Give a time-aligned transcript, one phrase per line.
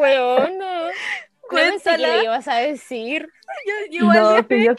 [0.00, 0.84] Weón, no.
[0.84, 0.90] No
[1.56, 2.16] pensé que Cuéntala.
[2.16, 3.28] le ibas a decir.
[3.66, 4.74] Yo, yo igual No, yo.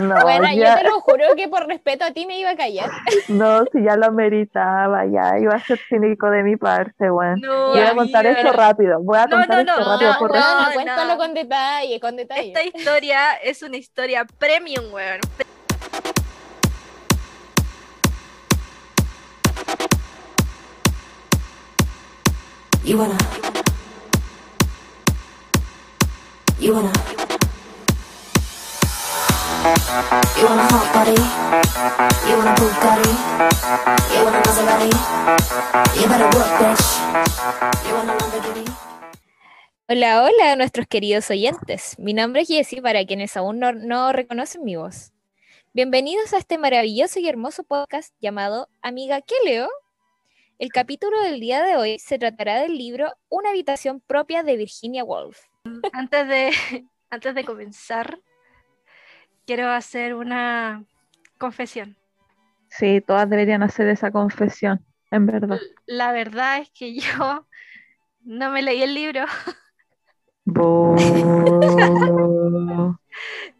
[0.00, 2.56] No, bueno, ya, yo te lo juro que por respeto a ti me iba a
[2.56, 2.88] callar.
[3.28, 7.40] no, si ya lo meritaba, ya iba a ser cínico de mi parte, weón.
[7.40, 8.40] No, Voy a contar amiga.
[8.40, 10.34] esto rápido, voy a No, contar no, esto no, rápido no, por no.
[10.36, 10.56] respeto.
[10.56, 12.48] Bueno, cuéntalo con detalle, con detalle.
[12.54, 15.18] Esta historia es una historia premium, weón.
[22.84, 23.16] You wanna.
[26.58, 26.90] You wanna.
[30.34, 31.14] You want a hot body?
[32.26, 33.12] You want a Bugatti?
[34.10, 34.90] You want a Maserati?
[35.94, 36.86] You better work, bitch.
[37.86, 38.66] You want a Lamborghini?
[39.88, 41.96] Hola, hola a nuestros queridos oyentes.
[42.00, 45.12] Mi nombre es Jessie, para quienes aún no, no reconocen mi voz.
[45.72, 49.68] Bienvenidos a este maravilloso y hermoso podcast llamado Amiga, ¿qué leo?
[50.62, 55.02] El capítulo del día de hoy se tratará del libro Una habitación propia de Virginia
[55.02, 55.40] Woolf.
[55.92, 56.52] Antes de,
[57.10, 58.20] antes de comenzar,
[59.44, 60.84] quiero hacer una
[61.36, 61.96] confesión.
[62.68, 65.58] Sí, todas deberían hacer esa confesión, en verdad.
[65.86, 67.48] La verdad es que yo
[68.20, 69.24] no me leí el libro.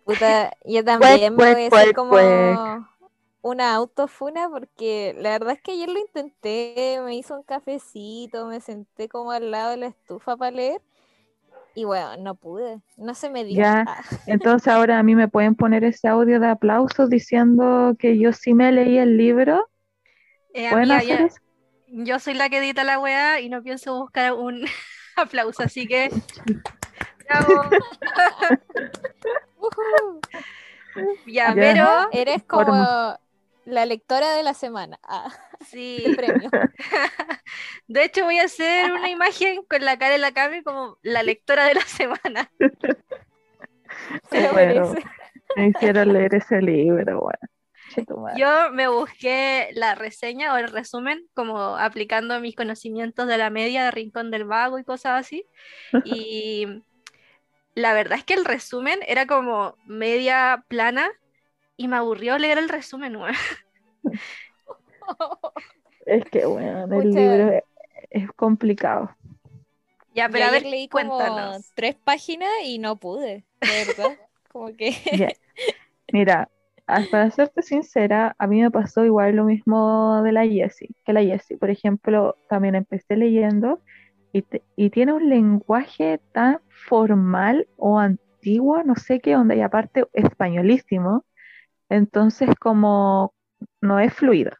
[0.04, 2.91] Puta, yo también me voy a hacer como
[3.42, 8.60] una autofuna porque la verdad es que ayer lo intenté, me hice un cafecito, me
[8.60, 10.80] senté como al lado de la estufa para leer
[11.74, 13.58] y bueno, no pude, no se me dio.
[13.58, 13.84] Ya.
[14.26, 18.54] Entonces ahora a mí me pueden poner ese audio de aplausos diciendo que yo sí
[18.54, 19.68] me leí el libro.
[20.54, 21.36] Eh, ¿Pueden amiga, hacer ya- eso?
[21.88, 24.64] yo soy la que edita la weá y no pienso buscar un
[25.16, 26.10] aplauso, así que.
[27.28, 27.62] Bravo.
[31.26, 31.56] Ya, Ya.
[31.64, 33.18] pero Eres Forma.
[33.64, 36.02] La lectora de la semana, ah, sí.
[36.04, 36.50] el premio.
[37.86, 41.22] De hecho, voy a hacer una imagen con la cara de la Cami como la
[41.22, 42.50] lectora de la semana.
[44.30, 44.94] Se Bueno.
[45.54, 47.38] Me hicieron leer ese libro, bueno.
[48.38, 53.84] Yo me busqué la reseña o el resumen, como aplicando mis conocimientos de la media
[53.84, 55.44] de Rincón del Vago y cosas así.
[56.04, 56.82] Y
[57.74, 61.10] la verdad es que el resumen era como media plana
[61.76, 63.16] y me aburrió leer el resumen.
[66.06, 67.10] Es que bueno, el Pucha.
[67.14, 67.62] libro es,
[68.10, 69.10] es complicado.
[70.14, 71.72] Ya, Yo pero a ver, leí como cuéntanos.
[71.74, 74.18] tres páginas y no pude, de verdad.
[74.52, 74.94] Como que.
[76.12, 76.50] Mira,
[76.86, 81.12] ah, para serte sincera, a mí me pasó igual lo mismo de la Jessie, que
[81.12, 81.56] la Jessie.
[81.56, 83.82] Por ejemplo, también empecé leyendo
[84.32, 89.60] y, te- y tiene un lenguaje tan formal o antiguo, no sé qué onda, y
[89.62, 91.24] aparte españolísimo.
[91.92, 93.34] Entonces, como
[93.82, 94.52] no es fluido.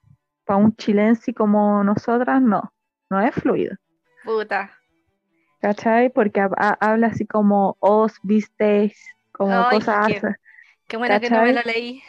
[0.44, 2.74] Para un chilense como nosotras, no,
[3.08, 3.74] no es fluido.
[4.22, 4.70] Puta.
[5.62, 6.10] ¿Cachai?
[6.12, 8.94] Porque ha- ha- habla así como os, visteis,
[9.32, 10.26] como Ay, cosas qué- así.
[10.86, 12.02] Qué bueno que no me lo leí.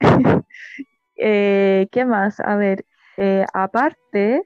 [1.16, 2.40] Eh, ¿qué más?
[2.40, 2.84] A ver,
[3.16, 4.42] eh, aparte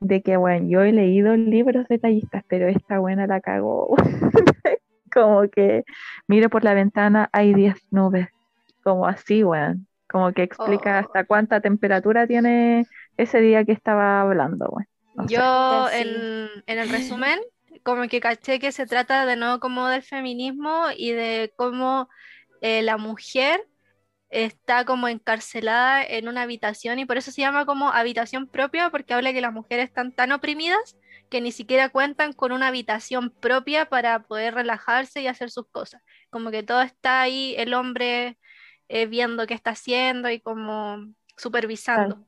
[0.00, 3.96] de que, bueno, yo he leído libros detallistas, pero esta buena la cagó.
[5.10, 5.84] Como que
[6.28, 8.28] miro por la ventana, hay 10 nubes.
[8.82, 9.86] Como así, weón.
[10.08, 11.00] Como que explica Oh.
[11.00, 12.86] hasta cuánta temperatura tiene
[13.16, 14.88] ese día que estaba hablando, weón.
[15.28, 17.38] Yo en el resumen,
[17.82, 22.08] como que caché que se trata de nuevo como del feminismo y de cómo
[22.62, 23.66] eh, la mujer
[24.30, 29.12] está como encarcelada en una habitación y por eso se llama como habitación propia, porque
[29.12, 30.96] habla que las mujeres están tan oprimidas
[31.28, 36.00] que ni siquiera cuentan con una habitación propia para poder relajarse y hacer sus cosas.
[36.30, 38.38] Como que todo está ahí, el hombre
[38.92, 40.98] eh, viendo qué está haciendo y como
[41.36, 42.26] supervisando.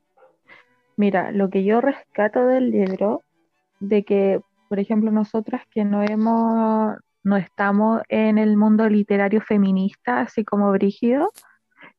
[0.97, 3.25] Mira, lo que yo rescato del libro,
[3.81, 10.21] de que, por ejemplo, nosotras que no hemos, no estamos en el mundo literario feminista,
[10.21, 11.33] así como Brígido,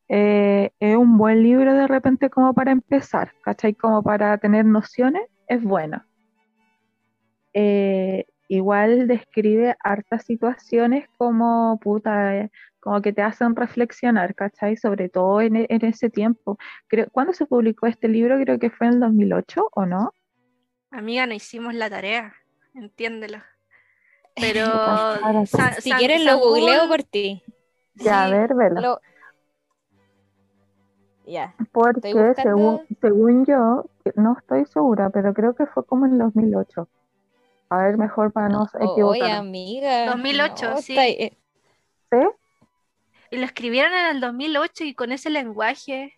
[0.07, 3.73] eh, es un buen libro de repente como para empezar, ¿cachai?
[3.73, 6.05] Como para tener nociones, es bueno.
[7.53, 12.49] Eh, igual describe hartas situaciones como puta,
[12.83, 14.75] como que te hacen reflexionar, ¿cachai?
[14.75, 16.57] Sobre todo en, e- en ese tiempo.
[16.87, 18.37] Creo, ¿cuándo se publicó este libro?
[18.39, 20.11] Creo que fue en el 2008, ¿o no?
[20.91, 22.33] Amiga, no hicimos la tarea,
[22.75, 23.37] entiéndelo.
[24.35, 24.65] Pero.
[25.45, 27.41] San- si San- quieres lo googleo Google- por ti.
[27.95, 28.81] Ya, a ver, vela.
[28.81, 28.99] Lo-
[31.25, 31.55] Ya.
[31.71, 36.17] Porque buscando- según, según yo, no estoy segura, pero creo que fue como en el
[36.19, 36.87] 2008.
[37.69, 39.31] A ver, mejor para no Oye, equivocarme.
[39.31, 40.05] amiga.
[40.07, 40.91] 2008, no, sí.
[40.93, 41.37] está ahí-
[42.11, 42.17] ¿Sí?
[43.33, 46.13] Y lo escribieron en el 2008 y con ese lenguaje.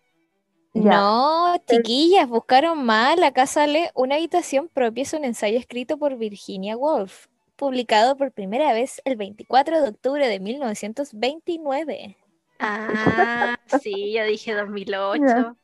[0.74, 0.98] Ya.
[0.98, 3.22] No, chiquillas, buscaron mal.
[3.22, 8.74] Acá sale Una habitación propia, es un ensayo escrito por Virginia Woolf, publicado por primera
[8.74, 12.18] vez el 24 de octubre de 1929.
[12.58, 15.24] Ah, sí, yo dije 2008.
[15.26, 15.56] Ya.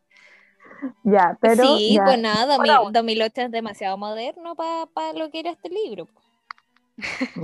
[1.04, 5.50] Ya, pero sí, ya, pues nada, 2000 2008 es demasiado moderno para lo que era
[5.50, 6.08] este libro.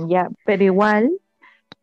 [0.07, 1.11] ya, pero igual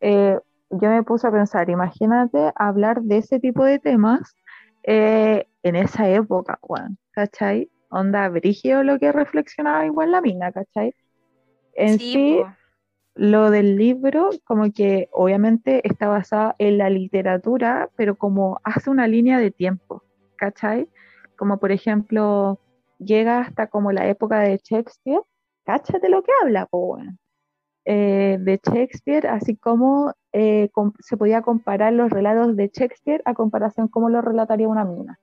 [0.01, 0.41] eh,
[0.71, 4.35] yo me puse a pensar, imagínate hablar de ese tipo de temas
[4.83, 7.71] eh, en esa época, Juan, ¿cachai?
[7.89, 10.95] Onda brigio lo que reflexionaba igual la mina, ¿cachai?
[11.75, 12.43] En Sí,
[13.15, 19.07] lo del libro, como que obviamente está basado en la literatura, pero como hace una
[19.07, 20.03] línea de tiempo,
[20.37, 20.89] ¿cachai?
[21.37, 22.61] Como por ejemplo,
[22.99, 25.21] llega hasta como la época de Shakespeare,
[25.65, 26.99] cáchate lo que habla, po.
[27.89, 33.33] Eh, de Shakespeare, así como eh, com- se podía comparar los relatos de Shakespeare a
[33.33, 35.21] comparación como lo relataría una mina.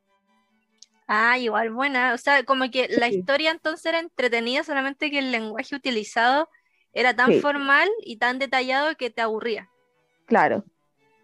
[1.07, 2.13] Ah, igual buena.
[2.13, 6.47] O sea, como que la historia entonces era entretenida, solamente que el lenguaje utilizado
[6.93, 7.41] era tan Sí.
[7.41, 9.69] formal y tan detallado que te aburría.
[10.25, 10.63] Claro,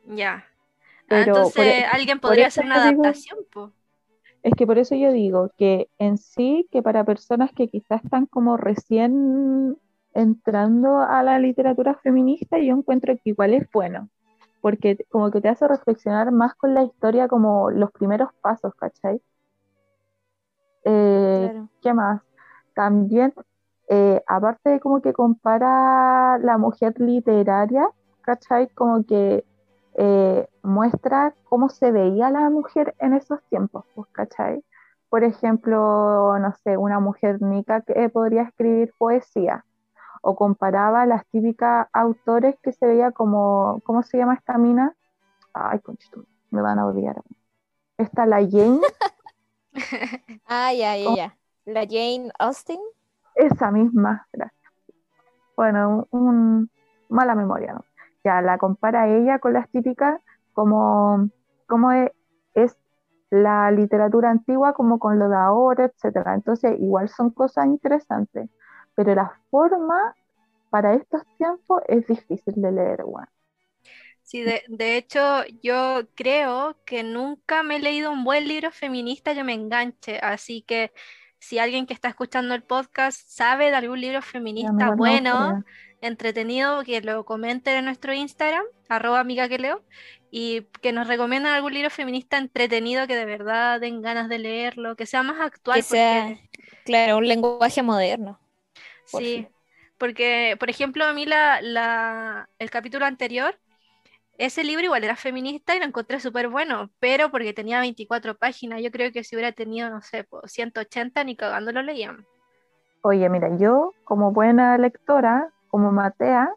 [0.05, 0.45] Ya.
[0.45, 3.71] Ah, Pero entonces e- alguien podría hacer una digo- adaptación, po.
[4.43, 8.25] Es que por eso yo digo que en sí, que para personas que quizás están
[8.25, 9.77] como recién
[10.19, 14.09] entrando a la literatura feminista, yo encuentro que igual es bueno,
[14.61, 19.21] porque como que te hace reflexionar más con la historia como los primeros pasos, ¿cachai?
[20.83, 21.69] Eh, Claro.
[21.81, 22.21] ¿qué más?
[22.73, 23.33] También,
[23.89, 27.89] eh, aparte de como que compara la mujer literaria,
[28.21, 28.69] ¿cachai?
[28.69, 29.45] Como que
[29.95, 34.63] eh, muestra cómo se veía la mujer en esos tiempos, pues, ¿cachai?
[35.09, 39.65] Por ejemplo, no sé, una mujer nica que podría escribir poesía,
[40.21, 44.95] o comparaba las típicas autores que se veía como, ¿cómo se llama esta mina?
[45.53, 47.21] Ay, conchito, me van a odiar.
[47.97, 48.81] Esta la Jane,
[50.45, 51.37] Ah, ya, ya, ya.
[51.65, 52.79] La Jane Austen.
[53.35, 54.59] esa misma, gracias.
[55.55, 56.71] Bueno, un, un-
[57.09, 57.85] mala memoria, ¿no?
[58.23, 60.21] Ya la compara ella con las típicas
[60.53, 61.29] como,
[61.67, 62.11] como es,
[62.53, 62.77] es
[63.29, 66.35] la literatura antigua como con lo de ahora, etcétera.
[66.35, 68.49] Entonces, igual son cosas interesantes,
[68.99, 70.13] pero la forma
[70.69, 73.29] para estos tiempos es difícil de leer, weón.
[74.23, 79.33] Sí, de, de hecho, yo creo que nunca me he leído un buen libro feminista
[79.33, 80.91] que me enganche, así que
[81.39, 85.63] si alguien que está escuchando el podcast sabe de algún libro feminista bueno,
[86.01, 89.81] entretenido, que lo comenten en nuestro Instagram, arroba amiga que leo,
[90.29, 94.97] y que nos recomiendan algún libro feminista entretenido que de verdad den ganas de leerlo,
[94.97, 96.49] que sea más actual, Que sea, porque
[96.83, 98.41] claro, un lenguaje moderno.
[99.11, 99.49] Por sí, fin.
[99.97, 103.59] porque por ejemplo a mí la, la- el capítulo anterior,
[104.37, 108.81] ese libro igual era feminista y lo encontré súper bueno, pero porque tenía 24 páginas,
[108.83, 112.25] yo creo que si hubiera tenido, no sé, po, 180 ni cagando lo leíamos.
[113.01, 116.49] Oye, mira, yo como buena lectora, como Matea,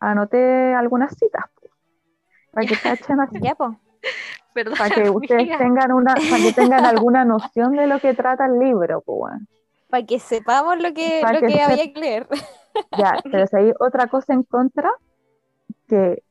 [0.00, 1.44] anoté algunas citas,
[2.52, 3.38] para que cachen así.
[4.54, 5.56] Perdón, para que ustedes amiga.
[5.56, 9.32] tengan una, para que tengan alguna noción de lo que trata el libro, pues.
[9.88, 12.28] Para que sepamos lo que, lo que había que leer.
[12.96, 14.90] Ya, pero si hay otra cosa en contra,
[15.88, 16.22] que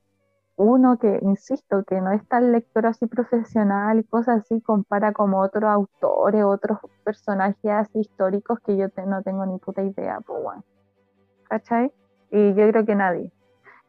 [0.57, 5.41] uno que, insisto, que no es tan lector así profesional y cosas así, compara como
[5.41, 10.39] otros autores, otros personajes así históricos que yo te- no tengo ni puta idea, pues,
[10.43, 10.63] weón.
[11.45, 11.91] ¿Cachai?
[12.31, 13.31] Y yo creo que nadie.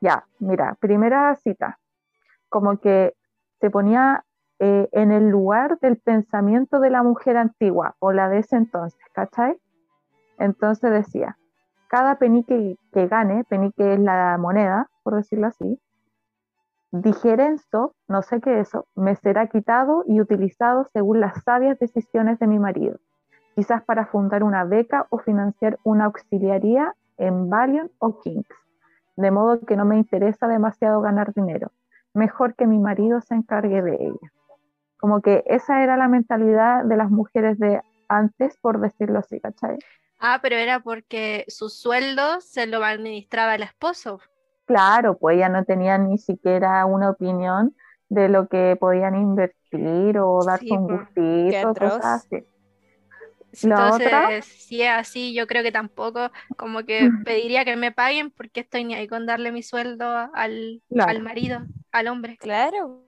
[0.00, 1.78] Ya, mira, primera cita,
[2.48, 3.14] como que
[3.60, 4.23] se ponía
[4.60, 9.00] eh, en el lugar del pensamiento de la mujer antigua o la de ese entonces,
[9.12, 9.58] ¿cachai?
[10.38, 11.36] Entonces decía,
[11.88, 15.80] cada penique que gane, penique es la moneda, por decirlo así,
[17.02, 22.38] digerenzo, no sé qué es eso, me será quitado y utilizado según las sabias decisiones
[22.38, 22.98] de mi marido,
[23.56, 28.46] quizás para fundar una beca o financiar una auxiliaría en Valion o Kings,
[29.16, 31.72] de modo que no me interesa demasiado ganar dinero,
[32.12, 34.32] mejor que mi marido se encargue de ella.
[34.98, 39.76] Como que esa era la mentalidad de las mujeres de antes, por decirlo así, ¿cachai?
[40.20, 44.20] Ah, pero era porque su sueldo se lo administraba el esposo.
[44.66, 47.74] Claro, pues ella no tenía ni siquiera una opinión
[48.08, 50.86] de lo que podían invertir o darse Sí, po.
[50.86, 52.44] Qué gustito, cosas así.
[53.62, 57.24] Entonces, otra- si es así, yo creo que tampoco, como que Mm.
[57.24, 61.10] pediría que me paguen porque estoy ni ahí con darle mi sueldo al, Claro.
[61.10, 61.60] al marido,
[61.92, 62.36] al hombre.
[62.36, 63.02] Claro.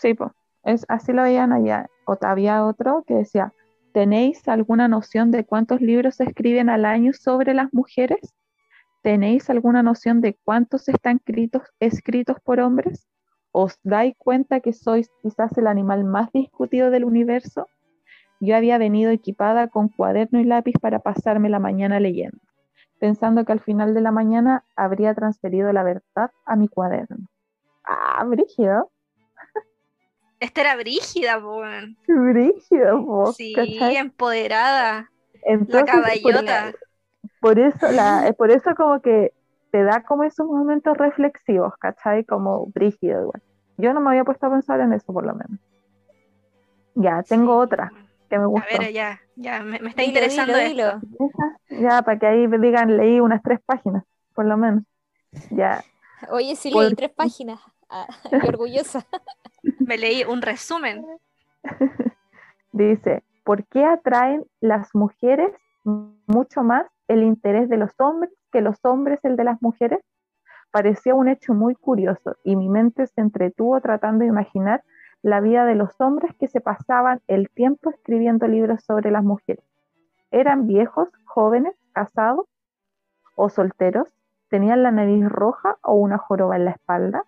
[0.00, 0.30] Sí, pues,
[0.64, 1.88] es, así lo veían allá.
[2.06, 3.52] O había otro que decía,
[3.92, 8.34] ¿tenéis alguna noción de cuántos libros se escriben al año sobre las mujeres?
[9.02, 11.20] ¿Tenéis alguna noción de cuántos están
[11.80, 13.06] escritos, por hombres?
[13.52, 17.66] ¿Os dais cuenta que sois quizás el animal más discutido del universo?
[18.40, 22.38] yo había venido equipada con cuaderno y lápiz para pasarme la mañana leyendo,
[23.00, 27.26] pensando que al final de la mañana habría transferido la verdad a mi cuaderno.
[27.84, 28.90] Ah, brígido,
[30.40, 31.96] Esta era brígida, po, weón.
[32.06, 33.96] brígido, po, Sí, ¿cachai?
[33.96, 35.10] empoderada.
[35.42, 35.90] Entonces,
[36.22, 36.72] por- caballota.
[37.40, 39.32] Por, eso, la, por eso como que
[39.70, 42.24] te da como esos momentos reflexivos, ¿cachai?
[42.24, 43.42] Como brígido igual.
[43.78, 45.58] Yo no me había puesto a pensar en eso por lo menos.
[46.94, 47.92] Ya, tengo Sí, otra
[48.28, 48.78] que me A gustó.
[48.78, 50.92] ver, ya, ya, me, me está Dilo, interesando dilo, esto.
[51.00, 51.30] dilo.
[51.70, 54.84] Ya, para que ahí digan, leí unas tres páginas, por lo menos.
[55.50, 55.84] Ya,
[56.30, 57.60] Oye, sí Por- leí tres páginas.
[57.88, 58.06] Ah,
[58.40, 59.06] qué orgullosa.
[59.86, 61.04] Me leí un resumen.
[62.72, 65.52] dice, ¿por qué atraen las mujeres
[65.84, 70.00] mucho más el interés de los hombres que los hombres el de las mujeres?
[70.70, 74.82] Parecía un hecho muy curioso y mi mente se entretuvo tratando de imaginar
[75.22, 79.64] la vida de los hombres que se pasaban el tiempo escribiendo libros sobre las mujeres.
[80.30, 82.46] ¿Eran viejos, jóvenes, casados
[83.36, 84.08] o solteros?
[84.48, 87.24] ¿Tenían la nariz roja o una joroba en la espalda?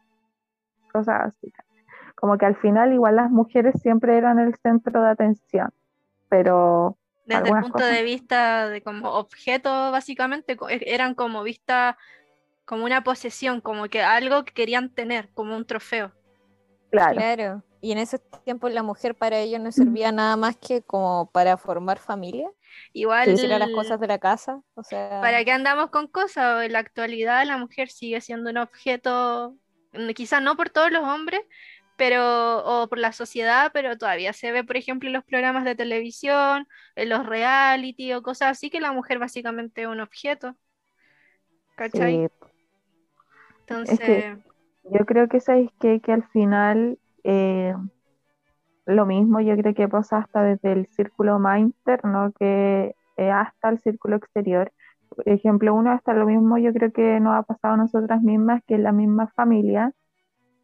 [0.92, 1.52] Cosas así.
[2.16, 5.70] Como que al final igual las mujeres siempre eran el centro de atención,
[6.28, 7.90] pero Desde el punto cosas.
[7.90, 11.98] de vista de como objeto, básicamente, co- e- eran como vista
[12.66, 16.12] como una posesión, como que algo que querían tener, como un trofeo.
[16.90, 17.62] claro, Claro.
[17.80, 21.56] Y en esos tiempos la mujer para ellos no servía nada más que como para
[21.56, 22.50] formar familia,
[22.92, 24.62] Igual, hiciera las cosas de la casa.
[24.74, 26.64] O sea, ¿para qué andamos con cosas?
[26.64, 29.56] En la actualidad la mujer sigue siendo un objeto,
[29.92, 31.40] mm, quizás no por todos los hombres,
[31.96, 35.74] pero, o por la sociedad, pero todavía se ve, por ejemplo, en los programas de
[35.76, 40.56] televisión, en los reality o cosas así, que la mujer básicamente es un objeto.
[41.74, 42.24] ¿Cachai?
[43.84, 44.38] sí, Entonces, que-
[44.84, 47.74] yo creo que sabéis que, que al final eh,
[48.86, 53.68] lo mismo, yo creo que pasa hasta desde el círculo más interno que eh, hasta
[53.70, 54.72] el círculo exterior.
[55.08, 58.62] Por ejemplo, uno hasta lo mismo yo creo que nos ha pasado a nosotras mismas,
[58.66, 59.92] que en la misma familia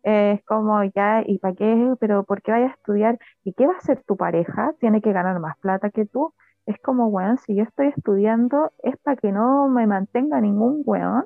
[0.05, 1.95] eh, es como ya, ¿y para qué?
[2.01, 3.19] ¿Pero por qué vayas a estudiar?
[3.45, 4.73] ¿Y qué va a hacer tu pareja?
[4.81, 6.35] ¿Tiene que ganar más plata que tú?
[6.67, 11.25] Es como, bueno, si yo estoy estudiando es para que no me mantenga ningún weón.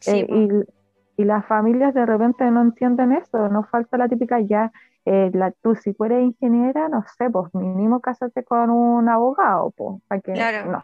[0.00, 4.40] sí, Eh, y, y las familias de repente no entienden eso, nos falta la típica
[4.40, 4.72] ya,
[5.04, 10.00] eh, la, tú si fueres ingeniera, no sé, pues mínimo cásate con un abogado, pues,
[10.08, 10.72] para que Claro.
[10.72, 10.82] no.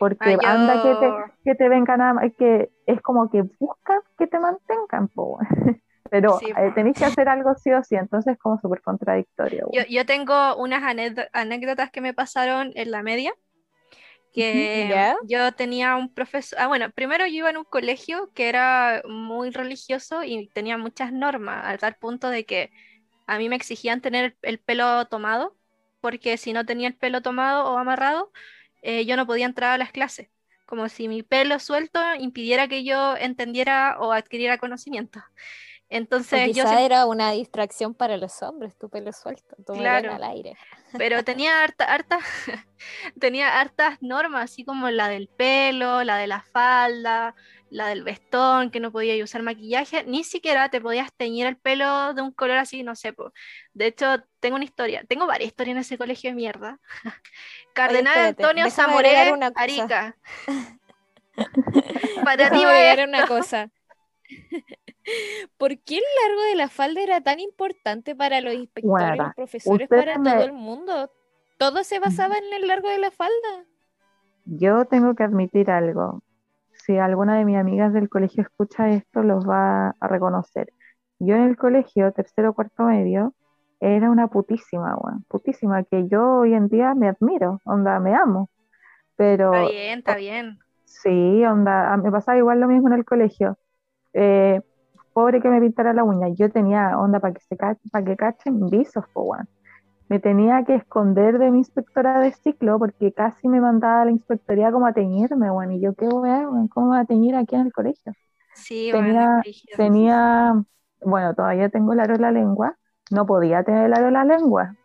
[0.00, 1.14] Porque Ah, anda que te,
[1.44, 5.38] que te vengan a, que es como que buscan que te mantengan, po.
[6.10, 9.68] Pero Sí, eh, tenéis que hacer algo sí o sí, entonces es como súper contradictorio.
[9.72, 13.32] Yo, yo tengo unas anécdo- anécdotas que me pasaron en la media,
[14.32, 19.02] que yo tenía un profesor, ah, bueno, primero yo iba en un colegio que era
[19.08, 22.70] muy religioso y tenía muchas normas, al tal punto de que
[23.26, 25.56] a mí me exigían tener el pelo tomado,
[26.00, 28.32] porque si no tenía el pelo tomado o amarrado,
[28.82, 30.28] eh, yo no podía entrar a las clases,
[30.66, 35.20] como si mi pelo suelto impidiera que yo entendiera o adquiriera conocimiento.
[35.88, 40.12] Entonces yo quizá siempre- era una distracción para los hombres, tu pelo suelto, tu Claro.
[40.12, 40.56] al aire.
[40.96, 42.18] pero tenía harta, harta,
[43.20, 47.34] tenía hartas normas, así como la del pelo, la de la falda,
[47.70, 52.12] la del vestón, que no podía usar maquillaje, ni siquiera te podías teñir el pelo
[52.14, 53.12] de un color así, no sé.
[53.12, 53.32] po.
[53.72, 56.80] De hecho, tengo una historia, tengo varias historias en ese colegio de mierda.
[57.72, 59.32] Cardenal espérate, Antonio Zamoré.
[59.54, 60.16] Arica.
[62.24, 63.70] Para ti va una cosa.
[65.56, 69.88] ¿Por qué el largo de la falda era tan importante para los inspectores, los profesores,
[69.88, 71.10] para me- todo el mundo?
[71.58, 73.64] Todo se basaba en el largo de la falda.
[74.44, 76.22] Yo tengo que admitir algo.
[76.90, 80.72] Si alguna de mis amigas del colegio escucha esto, los va a reconocer.
[81.20, 83.32] Yo en el colegio, tercero o cuarto medio,
[83.78, 84.98] era una putísima.
[85.28, 88.50] Putísima, que yo hoy en día me admiro, onda, me amo.
[89.14, 90.58] Pero Está bien, está bien.
[90.84, 93.56] sí, onda, me pasaba igual lo mismo en el colegio.
[94.12, 94.60] Eh,
[95.12, 96.26] pobre que me pintara la uña.
[96.34, 99.36] Yo tenía onda para que se para que cachen visos, po.
[100.10, 104.12] Me tenía que esconder de mi inspectora de ciclo porque casi me mandaba a la
[104.12, 105.72] inspectoría como a teñirme, weón.
[105.72, 106.68] Y yo, ¿qué weón?
[106.68, 108.14] ¿Cómo voy a teñir aquí en el colegio?
[108.54, 109.78] Sí, bueno, Tenía, brígido.
[109.78, 110.54] tenía,
[111.02, 112.78] bueno, todavía tengo el aro en la lengua.
[113.10, 114.76] No podía tener el aro en la lengua.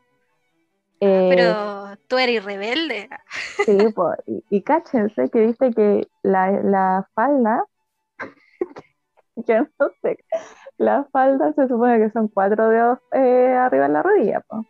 [1.00, 3.10] Eh, Pero tú eres rebelde.
[3.66, 7.66] Sí, po, y, y cáchense que dice que la, la falda,
[9.48, 10.18] yo no sé,
[10.78, 14.68] la falda se supone que son cuatro dedos eh, arriba en la rodilla, po.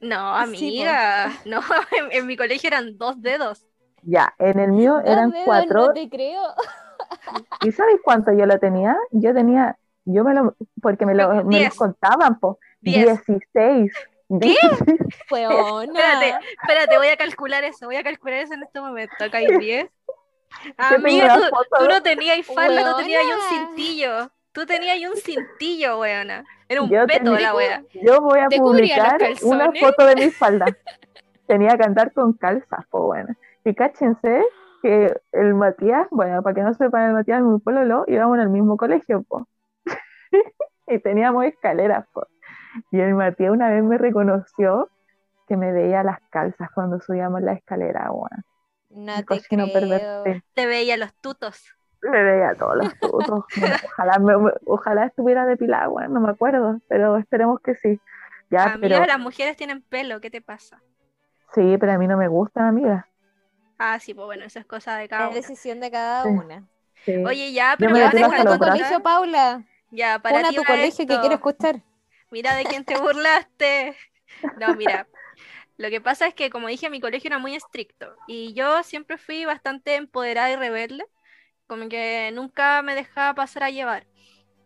[0.00, 1.32] No, Sí, amiga.
[1.44, 1.60] No,
[1.98, 3.66] en, en mi colegio eran dos dedos.
[4.02, 6.42] Ya, en el mío Dos eran dedos, cuatro, No te creo.
[7.62, 8.96] ¿y sabéis cuánto yo lo tenía?
[9.10, 13.24] Yo tenía, yo me lo, porque me lo, me lo contaban, po, Diez.
[13.26, 13.92] 16,
[14.40, 14.54] ¿Qué?
[15.30, 19.12] Espérate, espérate, voy a calcular eso, voy a calcular eso en este momento.
[19.18, 19.88] Acá hay 10.
[19.88, 21.42] tengo Amiga, tú,
[21.78, 24.30] tú no tenías falda, tú tenías ahí un cintillo.
[24.52, 26.44] Tú tenías ahí un cintillo, weona.
[26.68, 27.84] Era un Yo peto tenía- la wea.
[28.02, 30.66] Yo voy a ¿Te cubría los publicar una foto de mi falda.
[31.46, 33.34] Tenía que andar con calzas, pues bueno.
[33.64, 34.44] Y cáchense
[34.82, 38.42] que el Matías, bueno, para que no sepan, el Matías y mi pololo íbamos en
[38.42, 39.44] el mismo colegio, pues.
[40.86, 42.26] y teníamos escaleras, pues.
[42.92, 44.88] Y el Matías una vez me reconoció
[45.48, 48.42] que me veía las calzas cuando subíamos la escalera, bueno.
[48.90, 50.24] No te creo.
[50.54, 51.64] Te veía los tutos.
[52.02, 53.44] Me veía todos los tutos.
[53.82, 58.00] ojalá, me- ojalá estuviera depilada, bueno, no me acuerdo, pero esperemos que sí.
[58.50, 60.82] Ya, Amiga, pero las mujeres tienen pelo, ¿qué te pasa?
[61.54, 63.06] sí, pero a mí no me gusta, amiga.
[63.78, 65.48] Ah, sí, pues bueno, eso es cosa de cada Es uno.
[65.48, 66.28] decisión de cada Sí.
[66.28, 66.68] una.
[67.06, 67.12] Sí.
[67.22, 69.64] Oye, ya, pero me ¿Qué vas depilo haces a tu colegio, Paula?
[69.90, 71.20] Ya, para Pon a tu colegio que esto.
[71.20, 71.82] quiero escuchar.
[72.30, 73.96] Mira de quién te burlaste.
[74.54, 75.08] No, mira.
[75.78, 79.18] Lo que pasa es que, como dije, mi colegio era muy estricto y yo siempre
[79.18, 81.04] fui bastante empoderada y rebelde,
[81.70, 84.04] como que nunca me dejaba pasar a llevar.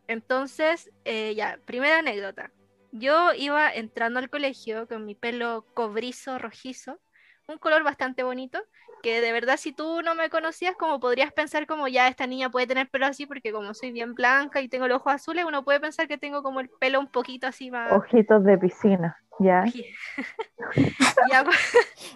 [0.09, 2.51] Entonces, eh, ya, primera anécdota.
[2.93, 6.99] Yo iba entrando al colegio con mi pelo cobrizo, rojizo,
[7.47, 8.59] un color bastante bonito,
[9.03, 12.51] que de verdad si tú no me conocías, como podrías pensar como ya esta niña
[12.51, 15.63] puede tener pelo así, porque como soy bien blanca y tengo los ojos azules, uno
[15.63, 17.93] puede pensar que tengo como el pelo un poquito así más...
[17.93, 19.65] Ojitos de piscina, ya.
[21.31, 21.59] Ya, pues,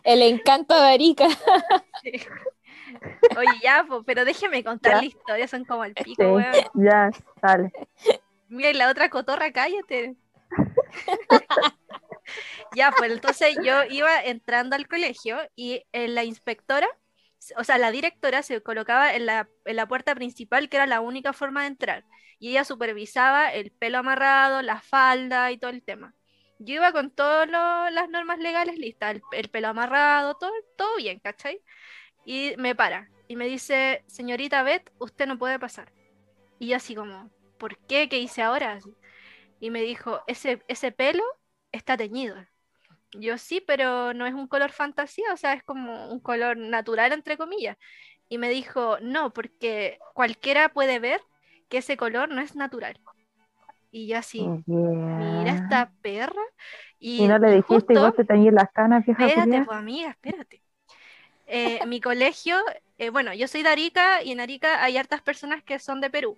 [0.02, 1.26] El encanto de Arica.
[2.02, 2.12] sí.
[3.36, 4.98] Oye, ya, pues, pero déjeme contar Ya.
[5.00, 6.64] la historia, son como el pico, Sí, weón.
[6.74, 7.10] ya,
[7.42, 7.72] dale.
[8.48, 10.16] Mira, y la otra cotorra, cállate.
[12.74, 16.86] ya, pues entonces yo iba entrando al colegio y eh, la inspectora,
[17.56, 21.00] o sea, la directora se colocaba en la, en la puerta principal, que era la
[21.00, 22.04] única forma de entrar.
[22.40, 26.14] Y ella supervisaba el pelo amarrado, la falda y todo el tema.
[26.60, 31.20] Yo iba con todas las normas legales listas, el, el pelo amarrado, todo, todo bien,
[31.20, 31.60] ¿cachai?
[32.28, 35.90] Y me para y me dice, señorita Beth, usted no puede pasar.
[36.58, 38.10] Y yo así como, ¿por qué?
[38.10, 38.78] ¿Qué hice ahora?
[39.60, 41.22] Y me dijo, ese, ese pelo
[41.72, 42.36] está teñido.
[43.12, 47.12] Yo sí, pero no es un color fantasía, o sea, es como un color natural,
[47.12, 47.78] entre comillas.
[48.28, 51.22] Y me dijo, no, porque cualquiera puede ver
[51.70, 53.00] que ese color no es natural.
[53.90, 54.42] Y yo así,
[55.16, 55.64] mira Yeah.
[55.64, 56.42] esta perra.
[56.98, 59.64] Y, Y no le y dijiste, y justo- vos te teñís las canas, vieja Espérate,
[59.64, 60.62] pues amiga, espérate.
[61.50, 62.58] Eh, mi colegio,
[62.98, 66.10] eh, bueno, yo soy de Arica y en Arica hay hartas personas que son de
[66.10, 66.36] Perú.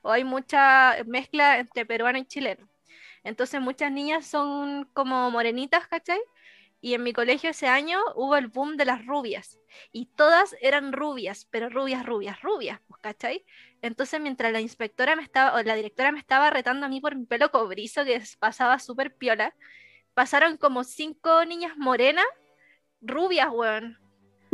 [0.00, 2.66] O hay mucha mezcla entre peruano y chileno.
[3.22, 6.20] Entonces muchas niñas son como morenitas, ¿cachai?
[6.80, 9.58] Y en mi colegio ese año hubo el boom de las rubias.
[9.92, 13.44] Y todas eran rubias, pero rubias, rubias, rubias, pues, ¿cachai?
[13.82, 17.14] Entonces mientras la inspectora me estaba, o la directora me estaba retando a mí por
[17.14, 19.54] mi pelo cobrizo, que pasaba súper piola,
[20.14, 22.24] pasaron como cinco niñas morenas,
[23.02, 24.05] rubias, weón.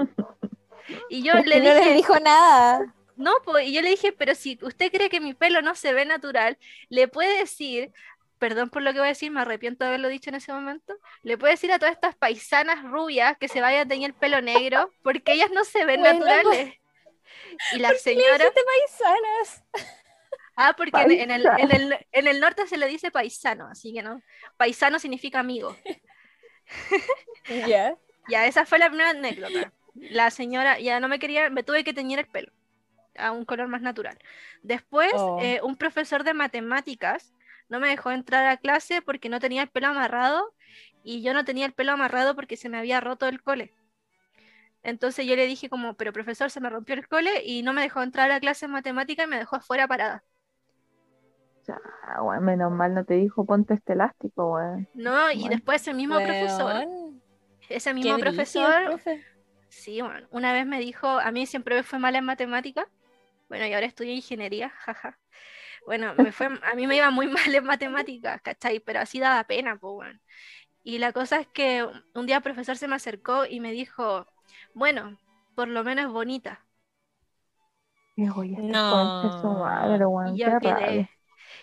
[1.09, 2.95] Y yo le no dije, le dijo nada.
[3.17, 5.93] no, pues, y yo le dije, pero si usted cree que mi pelo no se
[5.93, 7.93] ve natural, le puede decir,
[8.39, 10.95] perdón por lo que voy a decir, me arrepiento de haberlo dicho en ese momento,
[11.23, 14.41] le puede decir a todas estas paisanas rubias que se vayan a teñir el pelo
[14.43, 16.75] negro, porque ellas no se ven Bueno, naturales.
[17.73, 19.65] Y la señora, Dijiste paisanas.
[20.57, 23.93] ah, porque en, en el, en, el, en el norte se le dice paisano, así
[23.95, 24.21] que no,
[24.57, 25.77] paisano significa amigo.
[27.67, 27.97] Ya.
[28.29, 29.73] Ya, esa fue la primera anécdota.
[29.95, 32.53] La señora ya no me quería, me tuve que teñir el pelo
[33.17, 34.19] a un color más natural.
[34.63, 35.39] Después, Oh.
[35.39, 37.35] eh, un profesor de matemáticas
[37.69, 40.55] no me dejó entrar a clase porque no tenía el pelo amarrado
[41.05, 43.75] y yo no tenía el pelo amarrado porque se me había roto el cole.
[44.85, 47.83] Entonces yo le dije como, pero profesor, se me rompió el cole y no me
[47.83, 50.25] dejó entrar a la clase de matemática y me dejó afuera parada.
[52.05, 54.89] Ah, weón, menos mal no te dijo ponte este elástico, weón.
[54.95, 55.57] No, y Bueno.
[55.57, 56.85] después ese mismo profesor,
[57.69, 59.25] ese mismo profesor profe.
[59.73, 62.89] Sí, bueno, una vez me dijo, a mí siempre me fue mal en matemática,
[63.49, 65.19] bueno, y ahora estudio ingeniería, jaja.
[65.87, 68.81] Bueno, me fue, a mí me iba muy mal en matemáticas, ¿cachai?
[68.81, 70.21] Pero así daba pena, pues, bueno.
[70.85, 74.27] Y la cosa es que un día el profesor se me acercó y me dijo,
[74.75, 75.19] bueno,
[75.55, 76.67] por lo menos es bonita.
[78.17, 79.59] Digo, y No.
[79.63, 81.11] madre, Y yo quedé,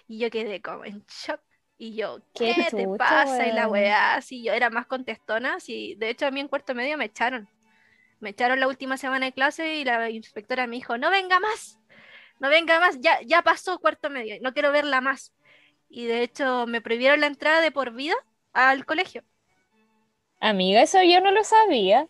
[0.08, 1.42] y yo quedé como en shock.
[1.78, 3.48] Y yo, Qué ¿qué, te chucha, pasa?
[3.48, 6.76] Y la weá, así yo era más contestona, así, de hecho a mí en cuarto
[6.76, 7.50] medio me echaron.
[8.20, 11.80] Me echaron la última semana de clase y la inspectora me dijo, no venga más,
[12.40, 15.32] no venga más, ya, ya pasó cuarto medio, no quiero verla más.
[15.90, 18.16] Y de hecho me prohibieron la entrada de por vida
[18.54, 19.24] al colegio.
[20.42, 22.08] Amiga, eso yo no lo sabía.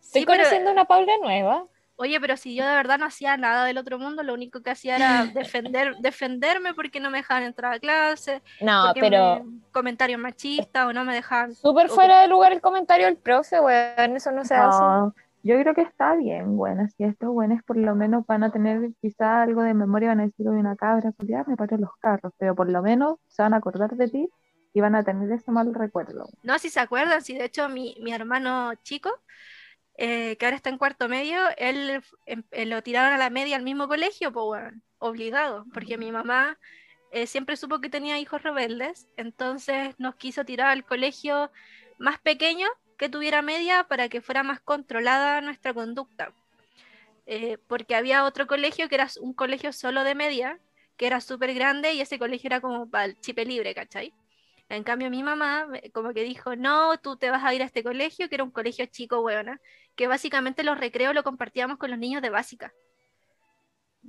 [0.00, 1.64] Estoy Sí, pero- conociendo una Paula nueva.
[1.98, 4.68] Oye, pero si yo de verdad no hacía nada del otro mundo, lo único que
[4.68, 10.20] hacía era defender, defenderme porque no me dejaban entrar a clase, No, pero me- comentarios
[10.20, 11.54] machistas o no me dejaban.
[11.54, 14.78] súper fuera de lugar el comentario del profe, weón, eso no se hace.
[15.46, 18.90] Yo creo que está bien, bueno, si estos buenos por lo menos van a tener
[19.00, 22.32] quizá algo de memoria, van a decir, hoy una cabra, culiá, me paré los carros,
[22.36, 24.28] pero por lo menos se van a acordar de ti
[24.74, 26.26] y van a tener ese mal recuerdo.
[26.42, 29.08] No, si se acuerdan, si de hecho mi, mi hermano chico,
[29.98, 33.56] eh, que ahora está en cuarto medio, él em- eh, lo tiraron a la media
[33.56, 36.58] al mismo colegio, pues bueno, obligado, porque mi mamá
[37.10, 41.52] eh, siempre supo que tenía hijos rebeldes, entonces nos quiso tirar al colegio
[41.98, 46.32] más pequeño que tuviera media para que fuera más controlada nuestra conducta.
[47.26, 50.60] Eh, porque había otro colegio que era un colegio solo de media,
[50.96, 54.12] que era súper grande y ese colegio era como para el chipe libre, ¿cachai?
[54.68, 57.84] En cambio, mi mamá como que dijo, no, tú te vas a ir a este
[57.84, 59.60] colegio, que era un colegio chico, weona,
[59.94, 62.72] que básicamente los recreos lo compartíamos con los niños de básica.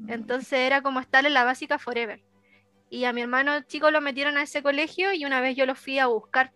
[0.07, 2.23] Entonces era como estar en la básica forever.
[2.89, 5.75] Y a mi hermano chico lo metieron a ese colegio y una vez yo lo
[5.75, 6.53] fui a buscar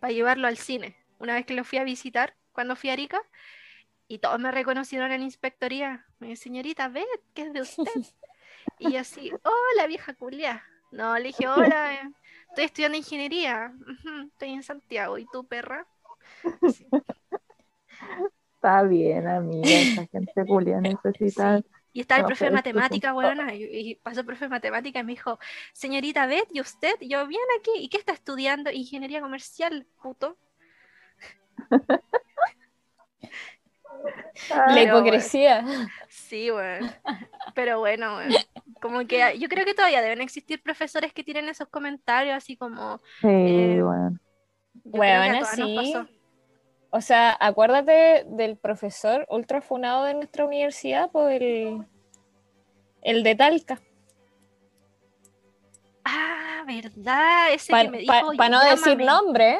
[0.00, 0.96] para llevarlo al cine.
[1.18, 3.20] Una vez que lo fui a visitar, cuando fui a Arica,
[4.08, 6.06] y todos me reconocieron en inspectoría.
[6.18, 7.04] Me dijo, señorita, ve,
[7.34, 7.92] ¿qué es de usted?
[8.78, 10.64] Y yo así, hola vieja culia.
[10.90, 12.10] No, le dije, hola, eh,
[12.48, 13.72] estoy estudiando ingeniería.
[14.32, 15.18] Estoy en Santiago.
[15.18, 15.86] ¿Y tú, perra?
[16.72, 16.86] Sí.
[18.54, 21.62] Está bien, amiga, esa gente culia necesita...
[21.92, 24.44] Y está el profe de pero es que matemática, weona, y, y pasó el profe
[24.44, 25.38] de matemática y me dijo,
[25.72, 26.94] señorita Beth, ¿y usted?
[27.00, 28.70] Y yo, bien aquí, ¿y qué está estudiando?
[28.70, 30.36] Ingeniería comercial, puto.
[34.68, 35.64] La hipocresía.
[36.08, 36.90] Sí, weón.
[37.54, 38.32] Pero bueno, weón.
[38.80, 43.00] Como que yo creo que todavía deben existir profesores que tienen esos comentarios así como...
[43.20, 44.18] sí, eh, bueno.
[45.40, 45.94] nos sí.
[46.90, 51.84] O sea, acuérdate del profesor ultrafunado de nuestra universidad, por el,
[53.02, 53.80] el de Talca.
[56.04, 57.52] Ah, ¿verdad?
[57.52, 59.58] Ese Para que me dijo, no decir "Llámame".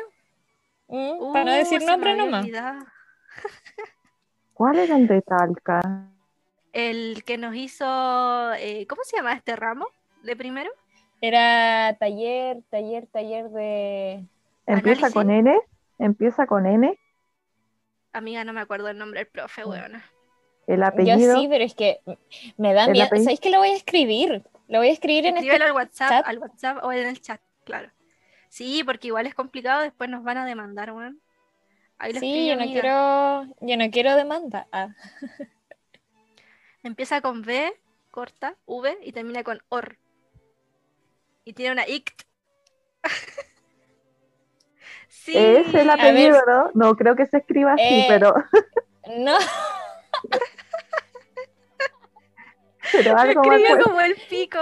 [0.89, 1.33] Nombre.
[1.33, 2.47] Para no Uh, decir nombre nomás.
[4.55, 6.09] ¿Cuál era el de Talca?
[6.73, 9.87] El que nos hizo, eh, ¿cómo se llama este ramo
[10.23, 10.71] de primero?
[11.21, 14.25] Era taller, taller, taller de.
[14.67, 15.59] ¿Empieza con N?
[15.99, 16.99] ¿Empieza con N?
[18.13, 19.69] Amiga, no me acuerdo el nombre del profe, Mm.
[19.69, 20.05] weona.
[20.67, 21.39] El Yo apellido.
[21.41, 22.01] sí, pero es que
[22.59, 23.07] me da ¿El miedo.
[23.07, 23.25] apellido?
[23.25, 24.43] ¿Sabéis que lo voy a escribir?
[24.69, 26.27] Lo voy a escribir en este Escríbelo al WhatsApp, chat.
[26.27, 27.91] al WhatsApp o en el chat, claro.
[28.49, 31.21] Sí, porque igual es complicado, después nos van a demandar, weón.
[31.99, 32.81] Ahí lo Sí, yo no amiga.
[32.81, 34.67] quiero, yo no quiero demanda.
[34.73, 34.89] Ah,
[36.83, 37.73] Empieza con V,
[38.11, 39.99] corta, V, y termina con OR.
[41.45, 42.23] Y tiene una ICT.
[45.09, 45.37] sí.
[45.37, 46.45] Es el apellido, ver.
[46.47, 46.71] ¿no?
[46.75, 48.35] No creo que se escriba así, Eh, pero,
[49.19, 49.39] No,
[52.93, 54.59] pero Lo algo me escribió como el pico.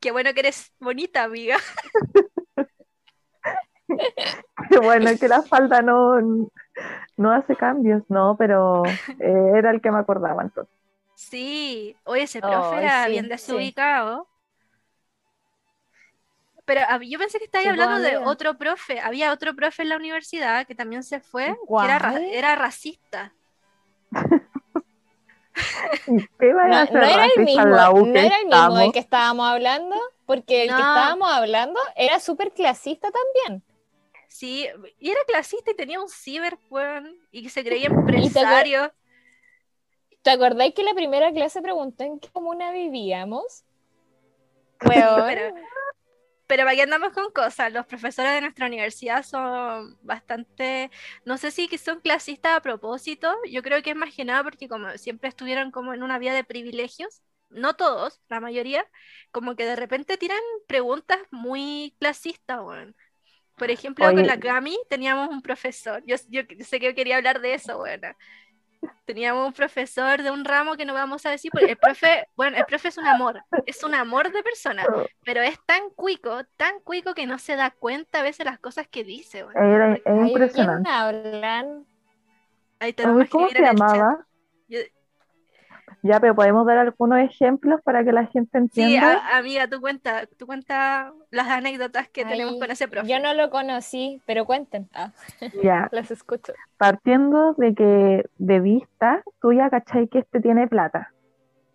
[0.00, 1.58] Qué bueno que eres bonita, amiga.
[4.68, 6.20] Qué bueno que la falda no,
[7.16, 10.74] no hace cambios, no, pero eh, era el que me acordaba entonces.
[11.14, 13.28] Sí, oye, ese profe Ay, era sí, bien sí.
[13.28, 14.28] desubicado.
[16.64, 19.00] Pero hab- yo pensé que estabas Sí, hablando de otro profe.
[19.00, 21.98] Había otro profe en la universidad que también se fue, que era,
[22.30, 23.34] era racista.
[26.06, 29.46] ¿Y ¿Qué va a no, era el mismo, no era el mismo del que estábamos
[29.46, 33.62] hablando, porque el que estábamos hablando era súper clasista también.
[34.28, 34.66] Sí,
[34.98, 38.92] y era clasista y tenía un ciber, weón, y que se creía empresario.
[40.22, 43.64] ¿Te acordáis que la primera clase preguntó en qué comuna vivíamos?
[44.88, 45.54] Weón, Pero,
[46.52, 50.90] pero qué andamos con cosas, los profesores de nuestra universidad son bastante,
[51.24, 54.68] no sé si son clasistas a propósito, yo creo que es más que nada porque
[54.68, 58.84] como siempre estuvieron como en una vía de privilegios, no todos, la mayoría,
[59.30, 62.94] como que de repente tiran preguntas muy clasistas, weón.
[63.56, 64.26] Por ejemplo, con Oye.
[64.26, 68.08] la Cami teníamos un profesor, yo, yo sé que quería hablar de eso, bueno.
[69.04, 72.56] Teníamos un profesor de un ramo que no vamos a decir, porque el profe, bueno,
[72.56, 74.84] el profe es un amor, es un amor de persona,
[75.24, 78.86] pero es tan cuico, tan cuico que no se da cuenta a veces las cosas
[78.88, 79.56] que dice, weón.
[79.56, 80.88] Era, es ay, impresionante.
[80.88, 81.86] ¿quién hablan?
[82.78, 84.26] Ahí te lo voy a Uy, ¿Cómo se llamaba?
[84.68, 84.80] Yo-
[86.02, 89.14] Ya, pero podemos dar algunos ejemplos para que la gente Sí, entienda.
[89.18, 93.08] a- amiga, tú cuenta, tú cuenta las anécdotas que tenemos con ese profe.
[93.08, 94.88] Yo no lo conocí, pero cuenten.
[94.94, 95.12] Ah,
[95.62, 96.52] Ya, las escucho.
[96.76, 101.12] partiendo de que de vista, tú ya cachai que este tiene plata.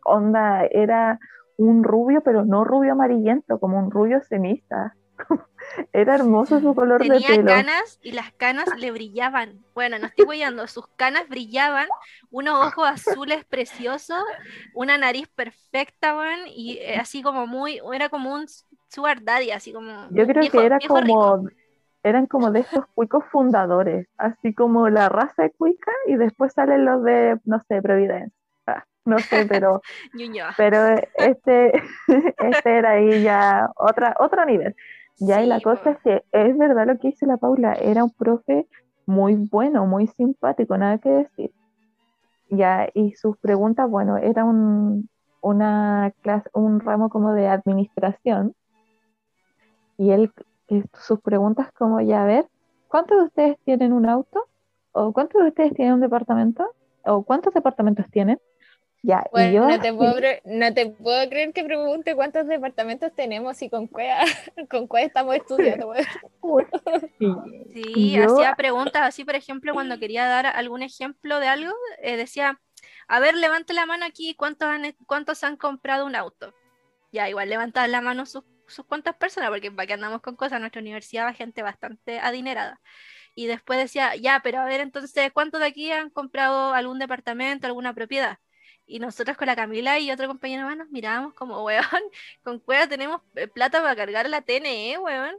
[0.04, 1.20] Onda, era
[1.58, 4.94] un rubio, pero no rubio amarillento, como un rubio ceniza.
[5.94, 7.46] Era hermoso su color de Tenía pelo.
[7.46, 9.66] canas y las canas le brillaban.
[9.76, 11.94] Bueno, no estoy guiando, sus canas brillaban,
[12.32, 14.24] unos ojos azules preciosos,
[14.72, 18.48] una nariz perfecta, weón, y eh, así como muy, era como un
[18.90, 21.38] sugar daddy, así como Yo creo viejo- que era rico.
[21.38, 21.48] como,
[22.04, 26.86] eran como de estos cuicos fundadores, así como la raza de cuica y después salen
[26.86, 28.32] los de, no sé, Providencia.
[28.68, 29.84] Ah, no sé, pero,
[30.58, 30.80] pero
[31.16, 31.74] este,
[32.40, 34.76] este era ahí ya otra, otro nivel.
[35.20, 38.12] Ya, y la cosa es que es verdad lo que dice la Paula, era un
[38.12, 38.68] profe
[39.06, 41.52] muy bueno, muy simpático, nada que decir.
[42.50, 45.10] Ya, y sus preguntas, bueno, era un,
[45.42, 48.54] una clase, un ramo como de administración.
[49.98, 50.32] Y él,
[50.68, 52.48] eh, sus preguntas como, ya, a ver,
[52.88, 54.46] ¿cuántos de ustedes tienen un auto?
[54.92, 56.70] ¿O cuántos de ustedes tienen un departamento?
[57.06, 58.40] ¿O cuántos departamentos tienen?
[59.08, 62.16] Ya, y Bueno, yo no te, puedo, así- cre- no te puedo creer que pregunte
[62.16, 64.08] cuántos departamentos tenemos y con cuál
[64.70, 65.94] con cuál estamos estudiando.
[67.74, 72.18] Sí, Yo- hacía preguntas así, por ejemplo, cuando quería dar algún ejemplo de algo, eh,
[72.18, 72.60] decía,
[73.08, 76.56] a ver, levante la mano aquí, ¿cuántos han, cuántos han comprado un auto?
[77.12, 80.54] Ya, igual levantaban la mano sus, sus cuantas personas, porque para que andamos con cosas,
[80.58, 82.82] en nuestra universidad va gente bastante adinerada.
[83.36, 87.68] Y después decía, ya, pero a ver, entonces, ¿cuántos de aquí han comprado algún departamento,
[87.68, 88.40] alguna propiedad?
[88.88, 91.84] Y nosotros con la Camila y otro compañero más nos mirábamos como, weón,
[92.44, 95.36] con cueva tenemos eh, plata para cargar la TNE, weón.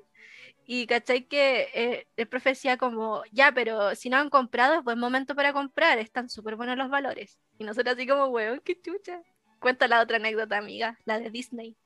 [0.66, 4.84] Y cachai que eh, el profe decía como, ya, pero si no han comprado es
[4.84, 7.38] buen momento para comprar, están súper buenos los valores.
[7.58, 9.22] Y nosotros así como, weón, qué chucha.
[9.60, 11.76] Cuenta la otra anécdota, amiga, la de Disney.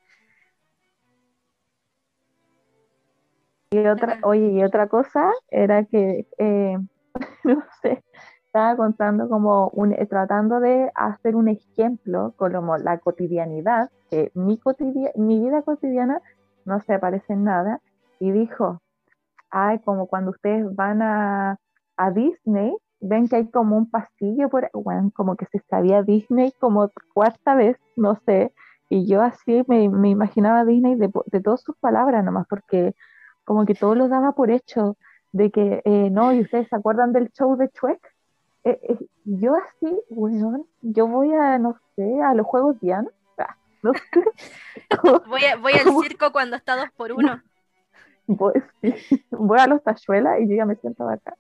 [3.71, 6.77] Y otra, oye, y otra cosa era que, eh,
[7.45, 8.03] no sé,
[8.53, 12.53] estaba contando como un, eh, tratando de hacer un ejemplo con
[12.85, 16.21] la cotidianidad, que mi, cotidia- mi vida cotidiana
[16.67, 17.81] no se parece en nada,
[18.21, 18.83] y dijo,
[19.51, 21.59] ay, como cuando ustedes van a,
[21.97, 26.53] a Disney, ven que hay como un pasillo por, bueno, como que se sabía Disney
[26.61, 28.55] como cuarta vez, no sé,
[28.91, 32.95] y yo así me, me imaginaba Disney de, de todas sus palabras nomás, porque
[33.45, 34.97] como que todo lo daba por hecho,
[35.33, 38.01] de que eh, no, y ustedes se acuerdan del show de Shrek,
[38.65, 43.57] Eh, eh, yo así, weón, yo voy a, no sé, a los Juegos Diana, ah,
[43.83, 44.01] no sé,
[45.27, 47.43] Voy, a- voy al circo cuando está dos por uno.
[48.27, 48.95] voy, sí,
[49.31, 51.37] voy a los Tachuelas y yo ya me siento acá.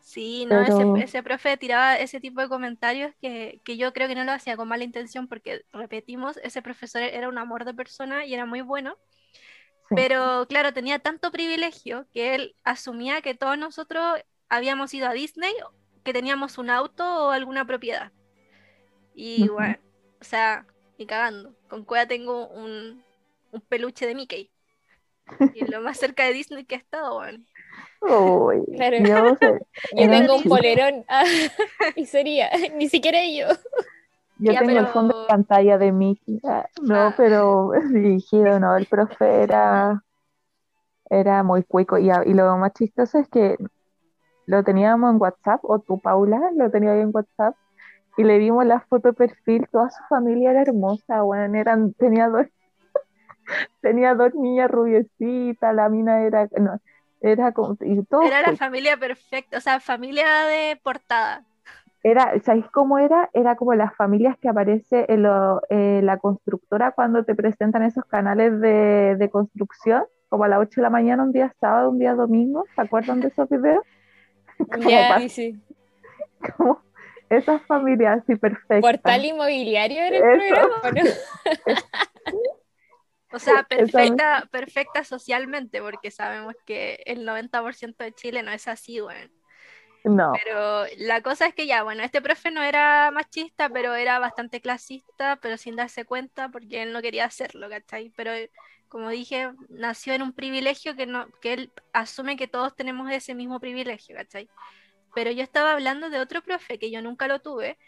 [0.00, 4.08] Sí, no, Pero- ese, ese profe tiraba ese tipo de comentarios que, que yo creo
[4.08, 7.74] que no lo hacía con mala intención porque, repetimos, ese profesor era un amor de
[7.74, 8.96] persona y era muy bueno.
[9.90, 9.94] Sí.
[9.96, 14.02] Pero claro, tenía tanto privilegio que él asumía que todos nosotros
[14.48, 15.52] habíamos ido a Disney,
[16.08, 18.10] que teníamos un auto o alguna propiedad.
[19.14, 19.76] Y bueno,
[20.20, 20.66] o sea,
[20.98, 21.54] ni cagando.
[21.68, 23.04] Con Cueva tengo un,
[23.52, 24.50] un peluche de Mickey.
[25.54, 27.44] Y lo más cerca de Disney que he estado, bueno.
[28.00, 28.96] Uy, Claro.
[29.04, 29.58] yo sé,
[29.96, 31.04] Yo tengo un polerón.
[31.08, 31.24] ah,
[31.94, 33.48] y sería, ni siquiera yo.
[34.38, 37.14] yo Ya, tengo el fondo de pantalla de Mickey, ah, no, Ah.
[37.18, 40.02] pero dirigido, no, el profe era,
[41.10, 43.58] era muy cuico, y, y lo más chistoso es que
[44.48, 47.54] lo teníamos en WhatsApp, o tú, Paula, lo tenía ahí en WhatsApp,
[48.16, 52.28] y le dimos la foto de perfil, toda su familia era hermosa, weón, eran, tenía
[52.28, 52.46] dos,
[53.80, 56.80] tenía dos niñas rubiecitas, la mina era, no,
[57.20, 61.44] era como, y todo Era la familia perfecta, o sea, familia de portada.
[62.02, 63.28] Era, ¿sabéis cómo era?
[63.32, 68.04] Era como las familias que aparece en lo- eh, la constructora cuando te presentan esos
[68.04, 71.98] canales de, de construcción, como a las 8 de la mañana, un día sábado, un
[71.98, 73.82] día domingo, ¿se acuerdan de esos videos?
[74.82, 75.62] Como Ya, pa- sí,
[76.56, 76.82] como
[77.30, 78.80] esas familias así perfectas.
[78.80, 80.54] Portal inmobiliario era el Eso.
[80.54, 81.02] programa, ¿o ¿no?
[83.30, 89.00] O sea, perfecta, perfecta socialmente, porque sabemos que el 90% de Chile no es así,
[89.00, 89.32] weón.
[90.04, 94.18] No, Pero la cosa es que ya, bueno, este profe no era machista, pero era
[94.18, 98.10] bastante clasista, pero sin darse cuenta porque él no quería hacerlo, ¿cachai?
[98.16, 98.32] Pero
[98.88, 103.34] como dije, nació en un privilegio que, no, que él asume que todos tenemos ese
[103.34, 104.48] mismo privilegio, ¿cachai?
[105.14, 107.78] Pero yo estaba hablando de otro profe que yo nunca lo tuve,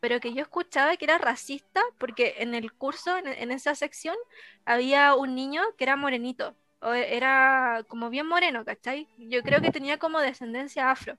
[0.00, 4.16] pero que yo escuchaba que era racista porque en el curso, en, en esa sección,
[4.64, 9.08] había un niño que era morenito, o e- era como bien moreno, ¿cachai?
[9.18, 11.18] Yo creo que tenía como descendencia afro.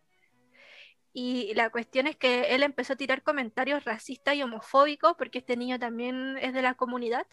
[1.14, 5.58] Y la cuestión es que él empezó a tirar comentarios racistas y homofóbicos porque este
[5.58, 7.28] niño también es de la comunidad.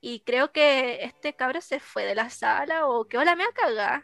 [0.00, 3.52] Y creo que este cabro se fue de la sala o que hola me ha
[3.52, 4.02] cagado.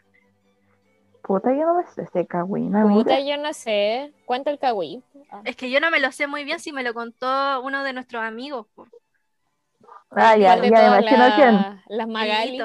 [1.23, 2.71] puta, yo no me sé ese cagüín.
[2.71, 4.13] Puta, yo no sé.
[4.25, 5.03] Cuenta el cagüí.
[5.31, 5.41] Ah.
[5.43, 7.93] Es que yo no me lo sé muy bien si me lo contó uno de
[7.93, 8.67] nuestros amigos.
[8.75, 8.87] po.
[10.11, 11.55] Ah, ya, ¿Cuál de ya me imagino quién.
[11.55, 12.57] la- Las Magali.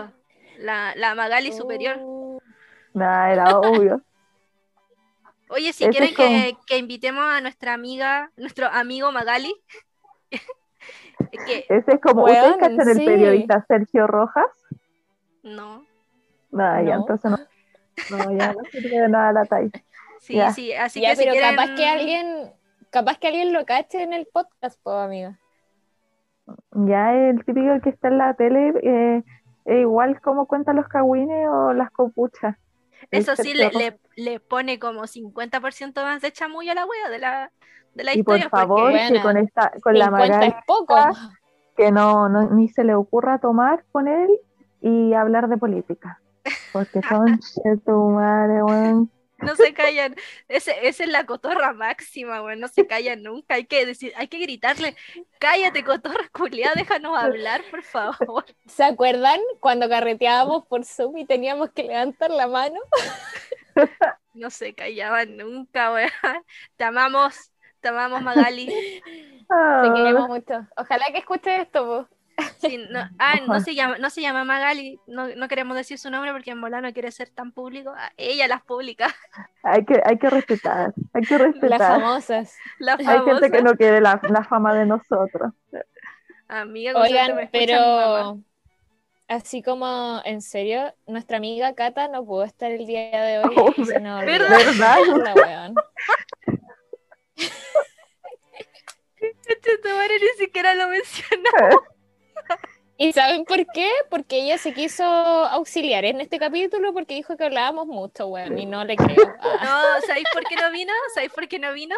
[0.58, 1.98] La, la Magali superior.
[2.94, 4.02] Nada, era obvio.
[5.48, 9.54] Oye, si quieren como- que, que invitemos a nuestra amiga, nuestro amigo Magali.
[11.30, 13.04] Que Ese es como, ¿ustedes cachan el sí.
[13.06, 14.46] periodista Sergio Rojas?
[15.42, 15.84] no.
[16.50, 17.00] Nada, ya, No.
[17.00, 17.38] entonces no.
[18.10, 19.70] No, ya no sirve de nada la talla.
[20.20, 20.50] Sí, Ya.
[20.52, 21.56] sí, así ya, que si pero quieren...
[21.56, 22.52] capaz que alguien,
[22.90, 25.38] capaz que alguien lo cache en el podcast, po, amiga.
[26.72, 29.22] Ya el típico que está en la tele, eh,
[29.64, 32.56] eh, igual como cuentan los cagüines o las copuchas.
[33.10, 37.08] El Eso sí, le, le, le pone como 50% más de chamuyo a la wea
[37.08, 37.52] de la,
[37.94, 40.54] de la Y por favor, porque- que con esta, con la 50 Magali,
[41.76, 44.30] que no, no, ni se le ocurra tomar con él
[44.80, 46.20] y hablar de política.
[46.72, 47.40] Porque son
[47.84, 49.10] tu madre, weón.
[49.38, 50.14] No se callan.
[50.48, 52.60] Esa es la cotorra máxima, weón.
[52.60, 53.54] No se callan nunca.
[53.56, 54.96] Hay que decir, hay que gritarle,
[55.40, 58.44] cállate, cotorra culiada, déjanos hablar, por favor.
[58.66, 62.78] ¿Se acuerdan cuando carreteábamos por Zoom y teníamos que levantar la mano?
[64.34, 66.10] No se callaban nunca, weón.
[66.76, 67.51] Te amamos,
[67.82, 68.72] te amamos, Magali.
[69.50, 70.66] Ah, Te queremos mucho.
[70.78, 72.08] Ojalá que escuche esto, po.
[72.58, 76.10] Sí, no, ah, no se llama, no se llama Magali, no, no queremos decir su
[76.10, 77.92] nombre porque en Mola no quiere ser tan público.
[77.94, 79.14] Ah, Ella las publica,
[79.62, 82.00] hay, que, hay que respetar, hay que Las respetar.
[82.00, 82.56] famosas.
[82.78, 85.52] la Hay gente que no quiere la, la fama de nosotros.
[86.48, 88.40] Amiga, Oigan, me pero
[89.28, 93.54] así como en serio, nuestra amiga Cata no pudo estar el día de hoy.
[93.56, 94.96] Oh, y se nos olvidó ¿verdad?
[95.14, 95.72] ¿Verdad?
[95.74, 95.74] la
[97.42, 97.86] weón.
[99.46, 101.50] Este tu madre ni siquiera lo menciona.
[102.96, 103.90] ¿Y saben por qué?
[104.10, 108.66] Porque ella se quiso auxiliar en este capítulo porque dijo que hablábamos mucho, weón, y
[108.66, 109.34] no le creo.
[109.40, 109.58] Ah,
[110.00, 110.92] No, ¿sabéis por qué no vino?
[111.14, 111.96] ¿Sabéis por qué no vino?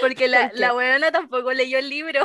[0.00, 2.22] Porque la, la weona tampoco leyó el libro.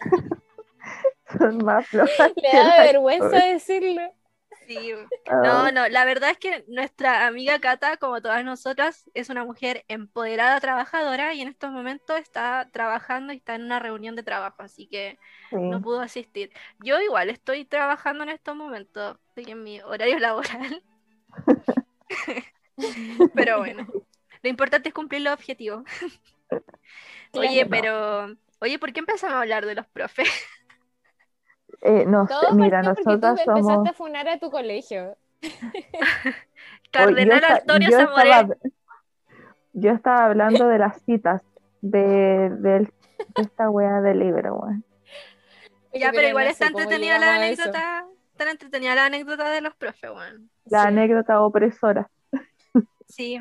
[1.38, 2.32] Son más flojas.
[2.36, 4.02] le da vergüenza decirlo.
[4.66, 4.92] Sí.
[5.28, 9.44] Ah, No, no, la verdad es que nuestra amiga Cata, como todas nosotras, es una
[9.44, 14.22] mujer empoderada, trabajadora y en estos momentos está trabajando y está en una reunión de
[14.22, 15.18] trabajo, así que
[15.50, 15.56] sí.
[15.56, 16.52] no pudo asistir.
[16.78, 20.82] Yo igual estoy trabajando en estos momentos, estoy en mi horario laboral.
[23.34, 23.86] Pero bueno,
[24.42, 25.84] lo importante es cumplir los objetivos.
[27.32, 30.28] Oye, pero, oye, ¿por qué empezamos a hablar de los profes?
[31.82, 33.88] Eh, no Todo mira, tú nosotras empezaste somos.
[33.88, 35.16] a funar a tu colegio.
[36.90, 38.48] Cardenal Oye, yo Antonio yo estaba,
[39.72, 41.42] yo estaba hablando de las citas
[41.82, 42.92] de, de
[43.36, 44.84] esta wea del libro, weón.
[45.92, 48.06] Ya, pero igual no está entretenida la anécdota.
[48.36, 50.50] Tan entretenida la anécdota de los profes, weón.
[50.66, 50.88] La Sí.
[50.88, 52.10] anécdota opresora.
[53.08, 53.40] Sí.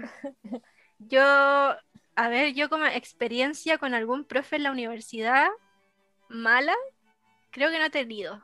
[1.00, 5.48] Yo, a ver, yo como experiencia con algún profe en la universidad
[6.30, 6.74] mala,
[7.56, 8.44] creo que no he tenido.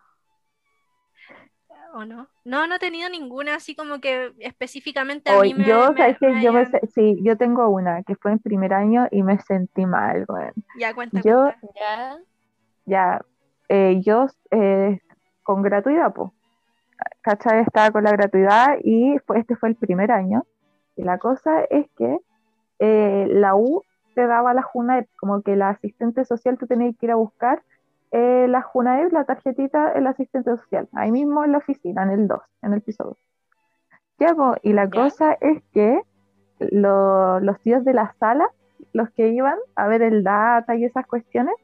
[1.94, 2.30] ¿O no?
[2.46, 5.98] No, no he tenido ninguna así como que específicamente a Hoy, mí me, yo, me-
[5.98, 9.38] sabes que yo me, sí, yo tengo una que fue en primer año y me
[9.42, 10.54] sentí mal, weón.
[10.80, 11.60] Ya, cuenta, yo- cuenta.
[11.76, 12.18] Ya.
[12.86, 13.22] Ya,
[13.68, 15.00] eh, yo eh,
[15.44, 16.32] con gratuidad, pues.
[17.22, 17.60] ¿Cachai?
[17.62, 20.46] Estaba con la gratuidad y fue, este fue el primer año.
[20.96, 22.20] Y la cosa es que
[22.80, 23.84] eh, la U
[24.16, 27.62] te daba la JUNAEP, como que la asistente social tú tenías que ir a buscar
[28.12, 32.28] eh, la JUNAEP, la tarjetita, el asistente social, ahí mismo en la oficina, en el
[32.28, 33.18] 2, en el piso 2.
[34.20, 34.90] Ya, po, y la Ya.
[34.92, 36.02] cosa es que
[36.60, 38.50] lo- los tíos de la sala,
[38.94, 41.56] los que iban a ver el data y esas cuestiones,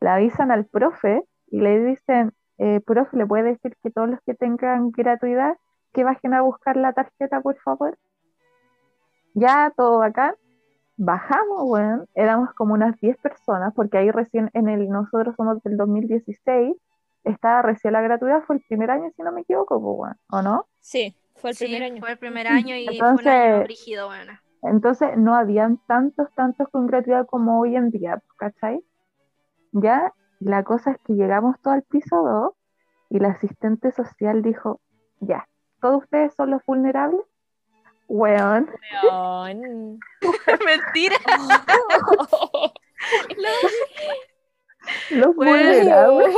[0.00, 4.20] le avisan al profe y le dicen, eh, profe, ¿le puede decir que todos los
[4.24, 5.56] que tengan gratuidad
[5.92, 7.98] que bajen a buscar la tarjeta, por favor?
[9.34, 10.34] Ya, todo bacán.
[10.98, 15.76] Bajamos, weón, éramos como unas 10 personas, porque ahí recién en el, nosotros somos del
[15.76, 16.74] 2016,
[17.24, 20.66] estaba recién la gratuidad, fue el primer año, si no me equivoco, weón, ¿o no?
[20.80, 22.00] Sí, fue el Sí, primer año.
[22.00, 24.32] fue el primer año y fue un año Entonces- brígido, bueno.
[24.62, 28.82] Entonces no habían tantos, tantos con gratuidad como hoy en día, ¿cachai?
[29.72, 32.52] Ya, la cosa es que llegamos todo al piso 2
[33.10, 34.80] y la asistente social dijo,
[35.20, 35.46] ya,
[35.80, 37.20] ¿todos ustedes son los vulnerables?
[38.08, 38.70] Weón,
[39.02, 39.98] Weón.
[40.64, 41.16] Mentira.
[45.10, 46.34] los vulnerables.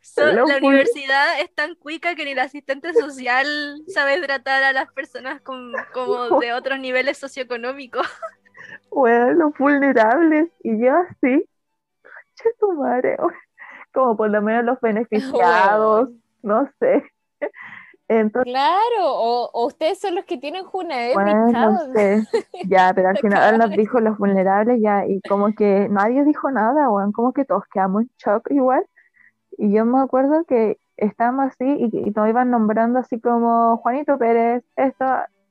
[0.00, 3.46] So- la universidad es tan cuica que ni la asistente social
[3.86, 8.06] sabe tratar a las personas con- como de otros niveles socioeconómicos.
[8.90, 10.48] Weón, los vulnerables.
[10.62, 11.48] Y yo así,
[12.02, 13.16] concha tu madre,
[13.92, 16.22] como por lo menos los beneficiados, Weón.
[16.42, 17.04] no sé.
[18.12, 21.82] Entonces, Claro, o, o ustedes son los que tienen Junaed, Bueno, mis no chavos.
[21.94, 22.22] sé.
[22.68, 26.90] Ya, pero al final nos dijo los vulnerables ya, y como que nadie dijo nada,
[26.90, 28.84] weón, como que todos quedamos en shock igual.
[29.56, 34.18] Y yo me acuerdo que estábamos así y, y nos iban nombrando así como Juanito
[34.18, 35.04] Pérez, esto,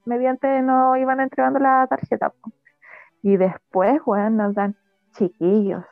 [0.05, 2.30] mediante nos iban entregando la tarjeta.
[2.32, 2.51] po.
[3.22, 4.76] Y después, weón, nos dan,
[5.18, 5.86] chiquillos,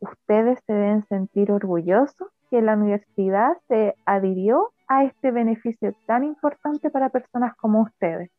[0.00, 6.90] ustedes se deben sentir orgullosos que la universidad se adhirió a este beneficio tan importante
[6.90, 8.30] para personas como ustedes,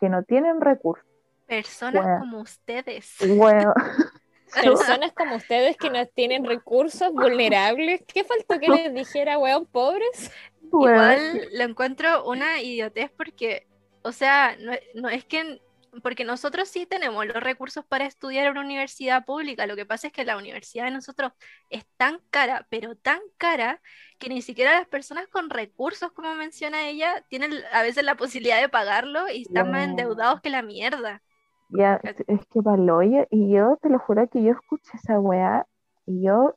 [0.00, 1.06] que no tienen recursos.
[1.46, 2.18] Personas Bueno.
[2.18, 3.14] como ustedes.
[3.36, 3.72] Bueno,
[4.62, 8.02] Personas como ustedes que no tienen recursos vulnerables.
[8.12, 10.32] ¿Qué faltó que les dijera, weón, pobres?
[10.62, 13.68] bueno, Igual lo encuentro una idiotez porque,
[14.02, 15.60] o sea, no, no es que,
[16.02, 20.08] porque nosotros sí tenemos los recursos para estudiar en una universidad pública, lo que pasa
[20.08, 21.32] es que la universidad de nosotros
[21.70, 23.80] es tan cara, pero tan cara,
[24.18, 28.60] que ni siquiera las personas con recursos, como menciona ella, tienen a veces la posibilidad
[28.60, 31.22] de pagarlo y están más endeudados que la mierda.
[31.68, 35.66] ya, es que paloyo, y yo te lo juro que yo escuché esa weá,
[36.06, 36.54] y yo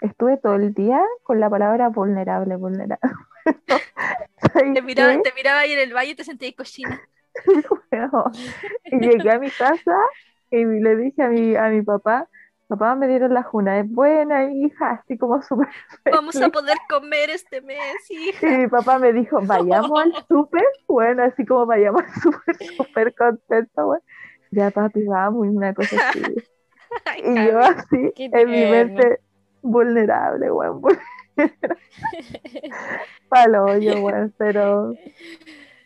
[0.00, 2.98] estuve todo el día con la palabra vulnerable, vulnerable.
[4.52, 7.00] ¿Sabes Te miraba, te miraba ahí en el valle y te sentías cochina.
[7.92, 8.32] Weón.
[8.84, 9.96] Y llegué a mi casa
[10.50, 12.28] y le dije a mi, a mi papá,
[12.70, 15.68] papá me dieron la juna, es buena hija, así como súper
[16.10, 18.48] Vamos a poder comer este mes, hija.
[18.48, 23.14] Y mi papá me dijo, vayamos al súper, bueno, así como vayamos al súper, súper
[23.14, 24.00] contento, güey.
[24.52, 26.22] Ya papi, vamos, y una cosa así.
[27.04, 29.20] Ay, Y yo así, en mi mente,
[29.62, 30.70] vulnerable, güey,
[33.28, 34.92] paloyo, güey, pero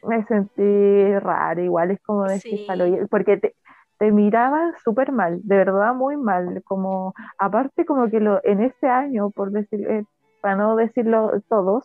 [0.07, 2.67] me sentí raro, igual es como decir Sí.
[3.11, 3.57] porque te,
[3.99, 8.89] te miraban súper mal, de verdad muy mal, como, aparte como que lo, en ese
[8.89, 10.05] año, por decir, eh,
[10.41, 11.85] para no decirlo todos,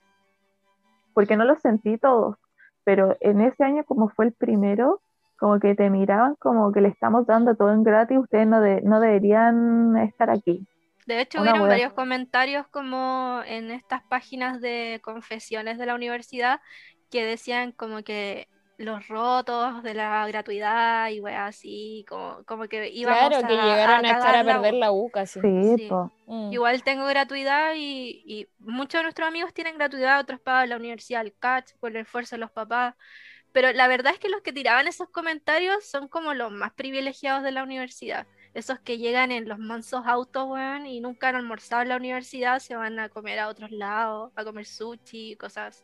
[1.14, 2.38] porque no lo sentí todos,
[2.84, 5.02] pero en ese año como fue el primero,
[5.38, 8.82] como que te miraban como que le estamos dando todo en gratis, ustedes no, de-
[8.82, 10.68] no deberían estar aquí.
[11.06, 16.60] De hecho, Una hubieron varios comentarios como en estas páginas de confesiones de la universidad
[17.10, 18.48] que decían como que
[18.78, 23.66] los rotos de la gratuidad y weas así, como, como que íbamos Claro, que a,
[23.66, 24.80] llegaron a, echar a perder bo.
[24.80, 25.42] la U casi.
[25.42, 25.90] Sí.
[26.28, 26.54] Mm.
[26.54, 31.22] Igual tengo gratuidad y, y muchos de nuestros amigos tienen gratuidad, otros pagan la universidad,
[31.22, 32.96] el CACH, por el esfuerzo de los papás.
[33.52, 37.44] Pero la verdad es que los que tiraban esos comentarios son como los más privilegiados
[37.44, 38.28] de la universidad.
[38.54, 42.60] Esos que llegan en los mansos autos, weón, y nunca han almorzado en la universidad,
[42.60, 45.84] se van a comer a otros lados, a comer sushi y cosas.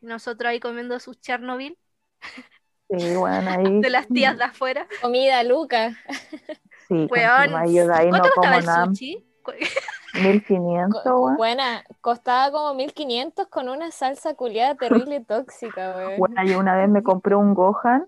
[0.00, 1.78] Nosotros ahí comiendo sus Chernobyl
[2.90, 3.64] Sí, bueno, ahí.
[3.82, 4.86] de las tías de afuera.
[5.02, 5.96] Comida, Luca.
[6.88, 8.86] Sí, Weón, confirma, yo de ahí no ¿cuánto costaba como el nada.
[8.86, 9.24] sushi?
[10.22, 11.36] 1500, Co- weón.
[11.36, 16.18] Buena, costaba como 1500 con una salsa culiada terrible tóxica, weón.
[16.18, 18.06] Bueno, yo una vez me compré un Gohan,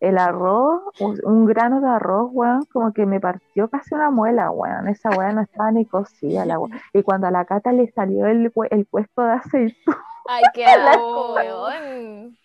[0.00, 4.50] el arroz, un, un grano de arroz, weón, como que me partió casi una muela,
[4.50, 4.88] weón.
[4.88, 6.72] Esa weón no estaba ni cocida, la weón.
[6.94, 9.76] Y cuando a la cata le salió el, el puesto de aceite,
[10.26, 12.38] Ay, qué asco, weón.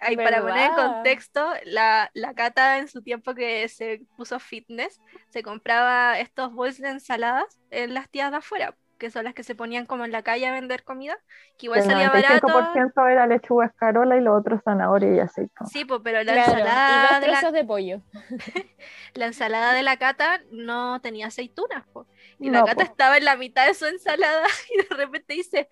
[0.00, 5.02] Ay, para poner en contexto, la, la Cata en su tiempo que se puso fitness,
[5.28, 9.42] se compraba estos bowls de ensaladas en las tías de afuera, que son las que
[9.44, 11.16] se ponían como en la calle a vender comida,
[11.58, 12.48] que igual el salía barato.
[12.48, 15.64] 95% era lechuga escarola y lo otro zanahoria y aceite.
[15.64, 18.02] Sí, pues, pero la Claro, y ensalada dos de la, trozos de pollo.
[19.14, 22.08] la ensalada de la Cata no tenía aceitunas, po.
[22.40, 22.84] Y la No, Cata po.
[22.84, 25.68] estaba en la mitad de su ensalada y de repente dice,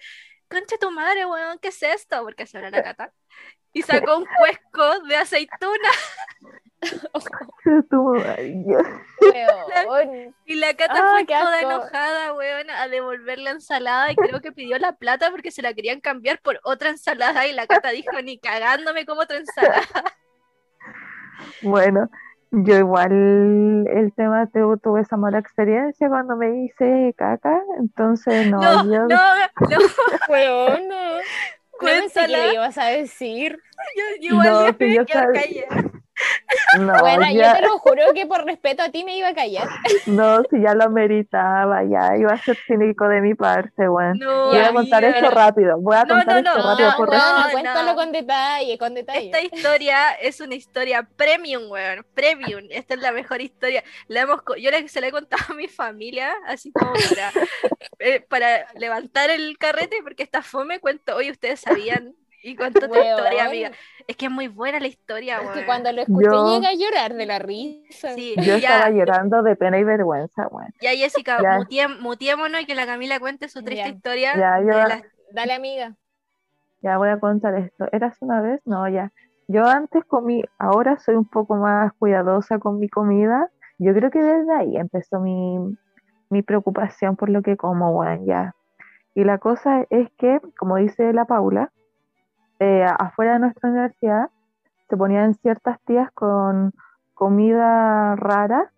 [0.51, 2.23] concha tu madre, weón, ¿qué es esto?
[2.23, 3.13] Porque se era la Cata.
[3.73, 5.89] Y sacó un cuesco de aceituna
[9.87, 10.35] Weón.
[10.45, 14.51] Y la Cata Ah, fue toda enojada, weón, a devolver la ensalada y creo que
[14.51, 18.21] pidió la plata porque se la querían cambiar por otra ensalada y la Cata dijo,
[18.23, 19.83] ni cagándome como otra ensalada.
[21.63, 22.11] Bueno,
[22.53, 28.59] yo igual el tema tu- tuve esa mala experiencia cuando me hice caca, entonces no,
[28.61, 29.79] No, yo no, no,
[30.29, 31.15] Weón, no.
[31.15, 31.21] No
[31.79, 32.47] pensé que Cuéntala.
[32.47, 33.59] le ibas a decir.
[33.97, 35.63] yo, yo igual No, me voy yo.
[36.81, 39.35] No, bueno, ya- yo te lo juro que por respeto a ti me iba a
[39.35, 39.69] callar.
[40.07, 44.15] no, si ya lo meritaba, ya iba a ser cínico de mi parte, bueno.
[44.19, 46.97] No, Voy a contar esto rápido, voy a No, contar no, esto no, rápido No,
[46.97, 47.37] por no, respeto.
[47.39, 47.51] no, no.
[47.53, 49.27] cuéntalo con detalle, con detalle.
[49.27, 52.65] Esta historia es una historia premium, weón, premium.
[52.71, 53.83] Esta es la mejor historia.
[54.09, 57.33] La hemos, yo se la he contado a mi familia, así como para,
[57.99, 62.99] eh, para levantar el carrete, porque esta fome cuento, oye, ustedes sabían, y cuento esta
[62.99, 63.47] historia, Weón.
[63.47, 63.71] amiga.
[64.07, 65.55] Es que es muy buena la historia, Es weón.
[65.55, 68.15] que cuando lo escuché Yo- llega a llorar de la risa.
[68.15, 70.71] Sí, Yo ya, estaba llorando de pena y vergüenza, bueno.
[70.81, 71.59] ya Jessica, Ya.
[71.59, 73.89] mutie- mutiémonos y que la Camila cuente su triste Ya.
[73.95, 75.95] historia Ya, yo- Dale, amiga.
[76.83, 77.87] Ya voy a contar esto.
[77.93, 78.61] ¿Eras una vez?
[78.65, 79.13] No, ya.
[79.49, 83.49] Yo antes comí, ahora soy un poco más cuidadosa con mi comida.
[83.79, 85.59] Yo creo que desde ahí empezó mi,
[86.31, 88.55] mi preocupación por lo que como, bueno, ya.
[89.15, 91.71] Y la cosa es que, como dice la Paula,
[92.61, 94.29] eh, afuera de nuestra universidad
[94.89, 96.73] se ponían ciertas tías con
[97.15, 98.73] comida rara,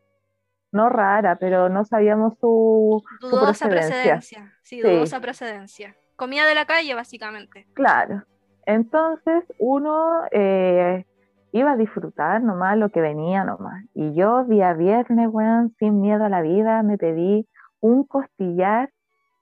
[0.72, 4.14] no rara, pero no sabíamos su, Dudosa procedencia.
[4.14, 4.52] procedencia.
[4.62, 4.88] Sí, Sí.
[4.88, 5.94] dudosa procedencia.
[6.16, 7.66] Comida de la calle, básicamente.
[7.74, 8.22] Claro.
[8.66, 11.04] Entonces uno eh,
[11.52, 13.84] iba a disfrutar nomás lo que venía nomás.
[13.94, 17.46] Y yo día viernes, weón, sin miedo a la vida, me pedí
[17.80, 18.90] un costillar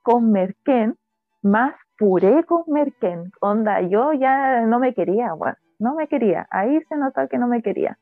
[0.03, 0.97] con merquén
[1.43, 3.31] más puré con merquén.
[3.41, 5.55] Onda, yo ya no me quería, weón.
[5.79, 6.49] No me quería.
[6.51, 7.99] Ahí se notó que no me quería.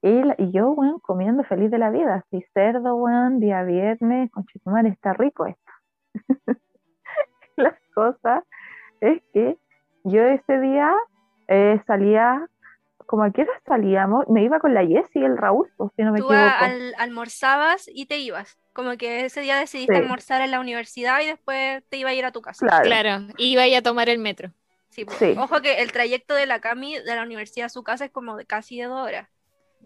[0.00, 2.24] Y, la- y yo, weón, comiendo feliz de la vida.
[2.24, 5.72] Así cerdo, weón, día viernes, con está rico esto.
[7.56, 8.44] Las cosas
[9.00, 9.58] es que
[10.04, 10.90] yo ese día
[11.48, 12.48] eh, salía,
[13.06, 16.02] como a qué hora salíamos, me iba con la Jessie y el Raúl, pues, si
[16.02, 16.64] no me Tú equivoco.
[16.64, 18.58] al- almorzabas y te ibas.
[18.72, 20.00] Como que ese día decidiste Sí.
[20.00, 22.66] almorzar en la universidad y después te iba a ir a tu casa.
[22.66, 24.50] Claro, Claro, iba a tomar el metro.
[24.90, 25.16] Sí, pues.
[25.18, 25.34] Sí.
[25.38, 28.36] Ojo que el trayecto de la Cami de la universidad a su casa es como
[28.36, 29.28] de casi de dos horas.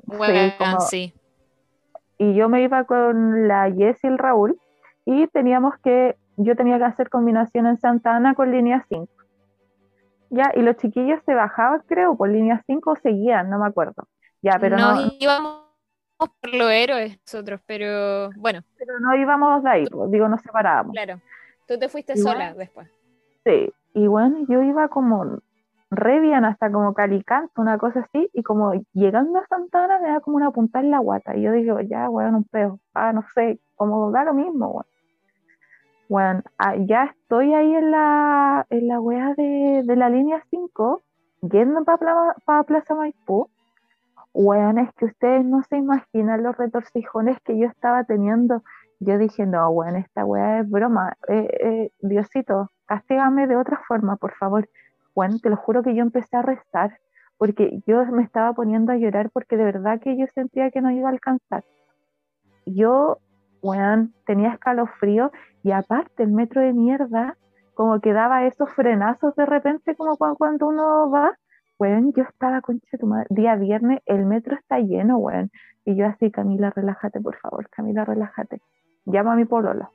[0.07, 1.15] Como- sí.
[2.19, 4.59] y yo me iba con la Jessie y el Raúl
[5.05, 9.09] y teníamos que, yo tenía que hacer combinación en Santa Ana con línea 5.
[10.31, 14.09] Ya, y los chiquillos se bajaban, creo, por línea 5 o seguían, no me acuerdo.
[14.43, 15.66] Ya, pero Nos no, íbamos
[16.17, 20.93] por los héroes nosotros, pero bueno, pero no íbamos de ahí, pues, digo, nos separábamos.
[20.93, 21.21] claro.
[21.67, 22.89] Tú te fuiste sola después.
[23.45, 25.41] Sí, y bueno, yo iba como
[25.91, 30.21] re bien hasta como Calicanto, una cosa así, y como llegando a Santana me da
[30.21, 33.25] como una puntada en la guata, y yo digo, ya, weón, un peo, ah, no
[33.35, 34.87] sé, como da lo mismo, weón.
[36.09, 41.03] Weón, ah, ya estoy ahí en la, en la wea de, de la línea 5,
[41.43, 43.49] yendo para Plaza Maipú,
[44.37, 48.63] weón, es que ustedes no se imaginan los retorcijones que yo estaba teniendo.
[49.01, 51.15] Yo dije, no, weón, esta wea es broma.
[51.29, 54.69] Eh, eh, Diosito, castígame de otra forma, por favor.
[55.15, 56.99] Weón, te lo juro que yo empecé a rezar,
[57.39, 60.91] porque yo me estaba poniendo a llorar porque de verdad que yo sentía que no
[60.91, 61.65] iba a alcanzar.
[62.67, 63.19] Yo,
[63.63, 65.31] weón, tenía escalofrío
[65.63, 67.37] y aparte el metro de mierda,
[67.75, 71.37] como que daba esos frenazos de repente, como cua- cuando uno va.
[71.79, 75.51] Weón, yo estaba, concha tu madre, día viernes, el metro está lleno, weón.
[75.85, 78.61] Y yo así, Camila, relájate, por favor, Camila, relájate.
[79.05, 79.91] Llama a mi polola.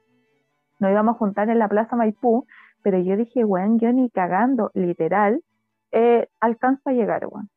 [0.80, 2.46] Nos íbamos a juntar en la Plaza Maipú,
[2.84, 5.44] pero yo dije, weón, yo ni cagando, literal,
[5.92, 7.50] eh, alcanzo a llegar, weón.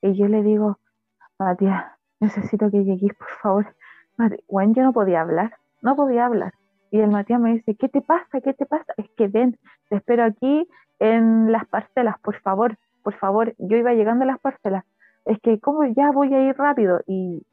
[0.00, 0.78] Y yo le digo,
[1.38, 1.84] Matías,
[2.20, 3.76] necesito que llegues, por favor.
[4.16, 6.54] Mati- yo no podía hablar, no podía hablar.
[6.90, 8.40] Y el Matías me dice, ¿qué te pasa?
[8.40, 8.94] ¿Qué te pasa?
[8.96, 9.58] Es que ven,
[9.88, 13.54] te espero aquí en las parcelas, por favor, por favor.
[13.58, 14.84] Yo iba llegando a las parcelas.
[15.26, 17.02] Es que, ¿cómo ya voy a ir rápido?
[17.06, 17.46] Y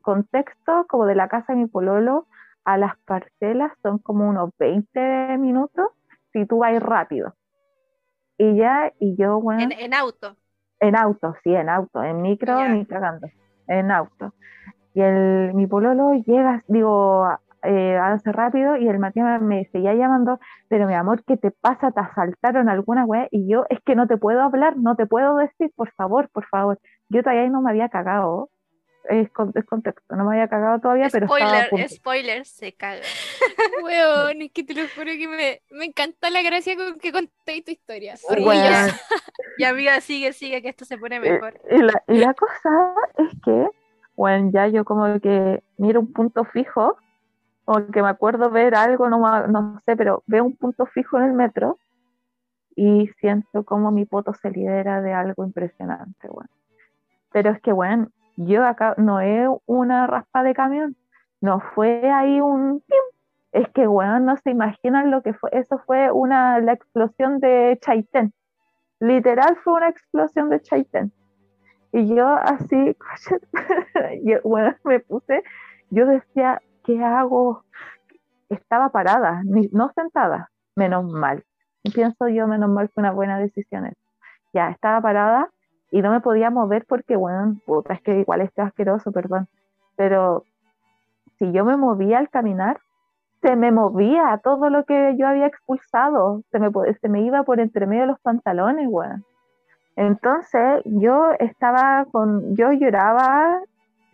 [0.00, 2.26] contexto, como de la casa de mi pololo
[2.64, 5.88] a las parcelas son como unos 20 minutos
[6.32, 7.34] si tú vas rápido.
[8.38, 10.36] Y ya, y yo, bueno, En, en auto.
[10.80, 13.28] en auto, sí, en auto, en micro ni cagando,
[13.66, 14.32] en auto.
[14.94, 17.28] Y el, mi pololo llega, digo,
[17.64, 20.38] eh, rápido y el Matías me seguía llamando,
[20.68, 21.90] pero mi amor, ¿qué te pasa?
[21.92, 23.28] ¿Te asaltaron alguna wea?
[23.30, 26.46] Y yo, es que no te puedo hablar, no te puedo decir, por favor, por
[26.46, 26.78] favor.
[27.08, 28.50] Yo todavía no me había cagado,
[29.08, 31.94] es, con- es contexto, no me había cagado todavía, pero estaba a Spoiler, punto.
[31.94, 33.02] spoiler, se caga.
[33.84, 37.64] Weón, es que te lo juro que me, me encanta la gracia con que contéis
[37.64, 38.14] tu historia.
[38.42, 38.70] Bueno.
[39.56, 41.54] Y amiga, sigue, sigue, que esto se pone Eh, mejor.
[41.70, 43.68] y, la, y la cosa es que,
[44.16, 46.96] bueno, ya yo como que miro un punto fijo,
[47.64, 51.24] o que me acuerdo ver algo, no, no sé, pero veo un punto fijo en
[51.24, 51.78] el metro
[52.76, 56.50] y siento como mi poto se libera de algo impresionante, bueno.
[57.32, 60.96] Pero es que, bueno, yo acá no es una raspa de camión,
[61.40, 62.82] no fue ahí un...
[63.52, 67.78] Es que, bueno, no se imaginan lo que fue, eso fue una, la explosión de
[67.80, 68.32] Chaitén.
[68.98, 71.12] Literal fue una explosión de Chaitén.
[71.92, 72.96] Y yo así,
[74.24, 75.44] yo, bueno, me puse,
[75.90, 77.64] yo decía, ¿qué hago?
[78.48, 81.44] Estaba parada, no sentada, menos mal.
[81.82, 83.92] Y pienso yo, menos mal fue una buena decisión.
[84.52, 85.50] Ya, estaba parada
[85.90, 89.48] y no me podía mover porque, bueno, puta, es que igual está asqueroso, perdón.
[89.96, 90.44] Pero
[91.38, 92.80] si yo me movía al caminar,
[93.42, 96.70] se me movía todo lo que yo había expulsado, se me,
[97.00, 99.24] se me iba por entre medio de los pantalones, weón.
[99.96, 103.60] Entonces yo estaba con, yo lloraba,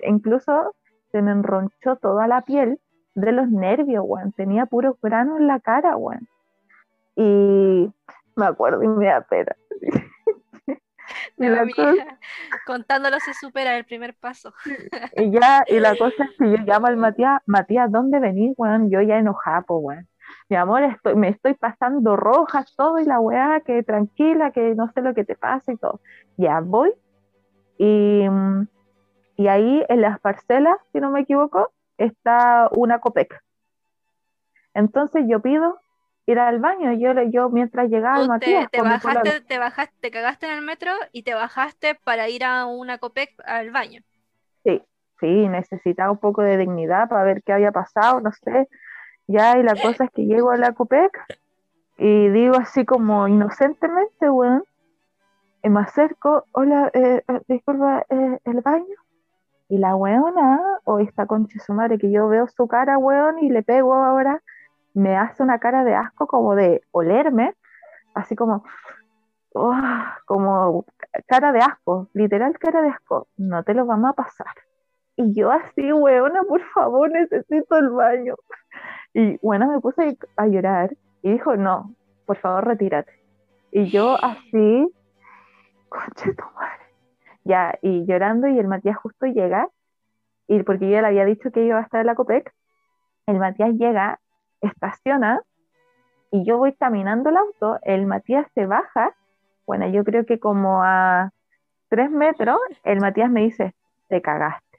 [0.03, 0.75] incluso
[1.13, 2.79] se me enronchó toda la piel
[3.15, 4.33] de los nervios, weón.
[4.33, 6.29] Tenía puros granos en la cara, weón.
[7.17, 7.91] Y
[8.37, 9.55] me acuerdo y me da pena.
[11.37, 12.19] La cosa-
[12.67, 14.53] contándolo se supera el primer paso.
[15.17, 18.91] Y ya, y la cosa es que yo llamo al Matías, Matías, ¿dónde venís, weón?
[18.91, 20.07] Yo ya enojada, po, weón.
[20.49, 24.91] mi amor, estoy, me estoy pasando rojas, todo, y la weá, que tranquila, que no
[24.93, 26.01] sé lo que te pasa y todo.
[26.37, 26.93] Ya voy,
[27.79, 28.69] y, mm,
[29.41, 33.43] y ahí en las parcelas, si no me equivoco, está una Copec.
[34.75, 35.81] Entonces yo pido
[36.27, 40.47] ir al baño, yo, yo mientras llegaba Tú te, te bajaste, te bajaste, te cagaste
[40.47, 44.03] en el metro y te bajaste para ir a una Copec al baño.
[44.63, 44.83] Sí,
[45.19, 48.69] sí, necesitaba un poco de dignidad para ver qué había pasado, no sé.
[49.27, 51.19] Ya, y la cosa es que llego a la Copec
[51.97, 54.65] y digo así como inocentemente, weón,
[55.63, 59.00] y me acerco, hola, eh, eh, disculpa, eh, ¿el baño?
[59.71, 63.49] Y la weona, o esta concha su madre, que yo veo su cara, weón, y
[63.51, 64.43] le pego ahora,
[64.95, 67.55] me hace una cara de asco como de olerme,
[68.15, 68.65] así como,
[69.55, 69.75] oh,
[70.27, 70.85] como
[71.29, 74.55] cara de asco, literal cara de asco, no te lo vamos a pasar.
[75.15, 78.35] Y yo así, weona, por favor, necesito el baño.
[79.15, 81.95] Y bueno, me puse a llorar y dijo, no,
[82.27, 83.13] por favor, retírate.
[83.71, 84.93] Y yo así,
[85.89, 86.90] conche tu madre.
[87.45, 89.69] Ya, y llorando, y el Matías justo llega,
[90.47, 92.53] y porque yo ya le había dicho que iba a estar en la Copec,
[93.27, 94.21] el Matías llega,
[94.61, 95.41] estaciona,
[96.31, 99.15] y yo voy caminando el auto, el Matías se baja,
[99.67, 101.31] bueno, yo creo que como a
[101.89, 103.75] tres metros, el Matías me dice,
[104.09, 104.79] te cagaste.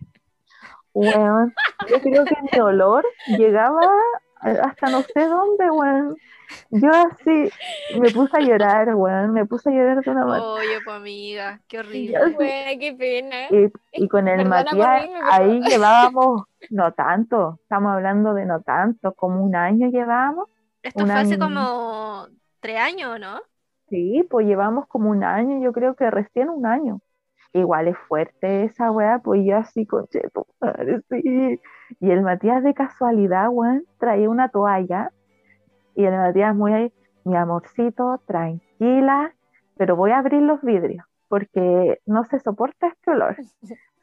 [0.94, 1.54] Weón,
[1.90, 3.88] yo creo que mi olor llegaba
[4.42, 6.16] hasta no sé dónde, weón.
[6.72, 7.50] Yo así
[8.00, 10.48] me puse a llorar, weón, me puse a llorar de una manera.
[10.48, 12.18] Oye, pues amiga, qué horrible.
[12.18, 13.38] así- qué pena.
[13.52, 19.14] y, y con el Perdona Matías, ahí llevábamos, no tanto, estamos hablando de no tanto,
[19.14, 20.48] como un año llevábamos.
[20.84, 22.28] Esto fue hace como
[22.62, 23.42] tres años, ¿no?
[23.90, 27.02] Sí, pues llevamos como un año, yo creo que recién un año.
[27.54, 31.60] Igual es fuerte esa weá, pues yo así, conche tu madre, sí.
[32.00, 35.12] Y el Matías de casualidad, weón, traía una toalla.
[35.96, 39.34] Y el Matías muy ahí, mi amorcito, tranquila,
[39.78, 43.36] pero voy a abrir los vidrios, porque no se soporta este olor.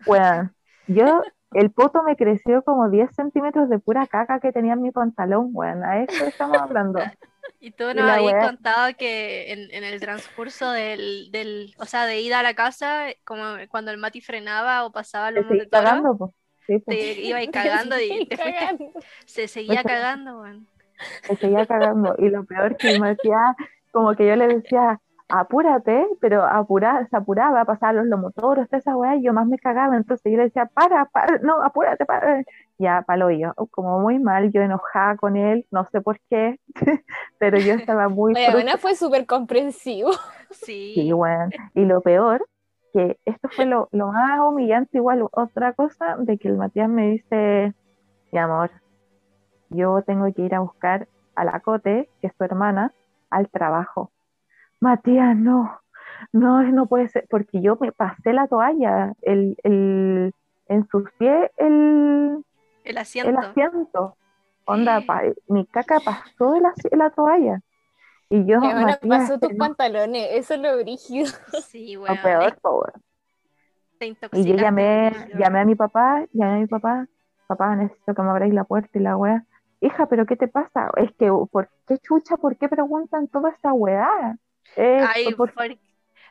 [0.07, 0.55] Weón,
[0.87, 1.23] yo,
[1.53, 5.51] el poto me creció como 10 centímetros de pura caca que tenía en mi pantalón,
[5.53, 7.01] weón, a eso estamos hablando.
[7.61, 12.21] Y tú nos habías contado que en, en el transcurso del, del, o sea, de
[12.21, 16.31] ida a la casa, como cuando el Mati frenaba o pasaba los de toro, pues.
[16.69, 16.99] Sí, pues.
[16.99, 18.93] te iba cagando y te Cagando.
[19.27, 20.69] se seguía Pues, cagando, weón.
[21.29, 22.15] me seguía cagando.
[22.19, 23.39] Y lo peor que me decía,
[23.93, 28.97] como que yo le decía, apúrate, pero apura, se apuraba, pasaba los lomotoros, toda esa
[28.97, 29.97] weá, y yo más me cagaba.
[29.97, 32.45] Entonces yo le decía, para, para, no, apúrate, para.
[32.79, 36.61] Ya, palo yo, como muy mal, yo enojada con él, no sé por qué,
[37.39, 40.13] pero yo estaba muy Oye, fue súper comprensivo.
[40.51, 40.93] Sí.
[40.95, 41.51] Sí, weón.
[41.75, 42.47] Y lo peor,
[42.99, 47.11] que esto fue lo, lo más humillante, igual otra cosa, de que el Matías me
[47.11, 47.73] dice,
[48.33, 48.71] mi amor,
[49.71, 52.93] yo tengo que ir a buscar a la Cote, que es tu hermana,
[53.31, 54.11] al trabajo.
[54.81, 55.81] Matías, no,
[56.33, 60.33] no, no puede ser, porque yo me pasé la toalla, el, el,
[60.67, 62.43] ensucié el,
[62.85, 63.39] El el asiento.
[63.39, 64.17] asiento.
[64.65, 67.61] Onda, pa- mi caca pasó de la, la toalla.
[68.31, 71.27] Y yo, Matías, pasó tus no, pantalones, eso es lo brígido.
[71.71, 72.19] Sí, lo weón.
[72.23, 73.03] peor, es- po, weón.
[73.99, 77.07] te Y yo llamé, llamé a mi papá, llamé a mi papá,
[77.47, 79.45] papá, necesito que me abráis la puerta y la weá.
[79.81, 80.91] Hija, pero ¿qué te pasa?
[80.97, 82.37] Es que, ¿por qué chucha?
[82.37, 84.37] ¿Por qué preguntan toda esta weá?
[84.77, 85.79] Eh, Ay, por- por-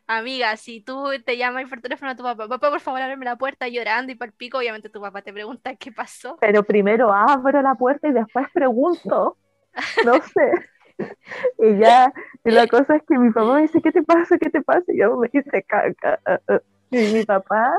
[0.10, 3.36] Amiga, si tú te llamas por teléfono a tu papá, papá, por favor, ábreme la
[3.36, 6.38] puerta llorando y palpico, obviamente tu papá te pregunta qué pasó.
[6.40, 9.38] Pero primero abro la puerta y después pregunto.
[10.06, 10.52] No sé.
[11.60, 14.38] Y ya, y la cosa es que mi papá me dice, ¿qué te pasa?
[14.38, 14.84] ¿Qué te pasa?
[14.88, 16.20] Y yo me dice, caca.
[16.92, 17.74] Y mi papá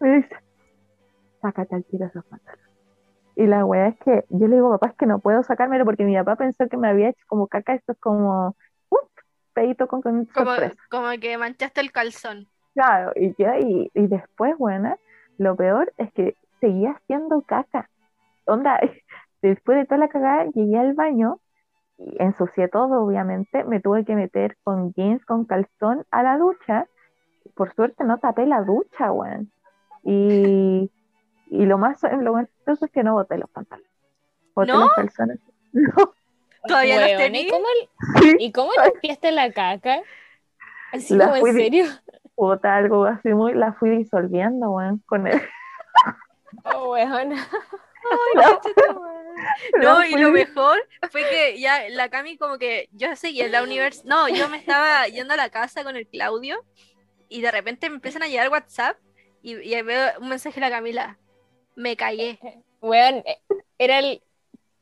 [0.00, 0.36] me dice,
[1.40, 2.68] sácate al tiro esos pantalones.
[3.36, 6.04] Y la weá es que yo le digo, papá, es que no puedo sacármelo porque
[6.04, 8.56] mi papá pensó que me había hecho como caca, esto es como,
[8.90, 9.08] ¡up!
[9.54, 10.50] Pedito con, con Como,
[10.90, 12.48] como que manchaste el calzón.
[12.74, 14.96] Claro, y ya, y, y después, bueno,
[15.38, 17.88] lo peor es que seguía haciendo caca.
[18.44, 18.78] Onda,
[19.42, 21.40] después de toda la cagada, llegué al baño
[22.18, 23.64] ensucié todo, obviamente.
[23.64, 26.86] Me tuve que meter con jeans, con calzón a la ducha.
[27.54, 29.50] Por suerte no tapé la ducha, weón.
[30.04, 30.90] Y,
[31.50, 33.90] y lo más, lo más chistoso es que no boté los pantalones.
[34.54, 34.80] Boté ¿No?
[34.80, 35.38] los calzones.
[36.62, 37.46] No, ¿Todavía los tenís?
[37.46, 37.64] ¿y cómo,
[38.20, 40.00] sí, ¿y cómo limpiaste la caca?
[40.92, 41.84] Así La como en serio.
[42.36, 45.40] bota algo así muy, la fui disolviendo, weón, con el,
[46.64, 47.36] Oh, weona.
[48.10, 48.60] Ay, la
[49.82, 53.62] No, y lo mejor fue que ya la Cami como que yo seguía en la
[53.62, 56.64] universidad, no, yo me estaba yendo a la casa con el Claudio
[57.28, 58.96] y de repente me empiezan a llegar WhatsApp
[59.42, 61.18] y, y veo un mensaje de la Camila,
[61.76, 62.38] me callé.
[62.80, 63.38] Weón, eh,
[63.78, 64.22] era el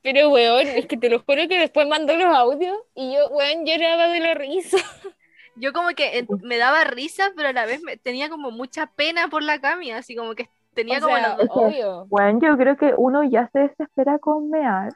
[0.02, 3.66] Pero, weón, es que te lo juro que después mandó los audios y yo, weón,
[3.66, 4.78] lloraba de la risa.
[5.60, 9.26] Yo como que me daba risa, pero a la vez me, tenía como mucha pena
[9.26, 10.48] por la Cami, así como que
[10.78, 12.06] tenía O como sea, la- obvio.
[12.08, 14.94] Bueno, yo creo que uno ya se desespera con mear,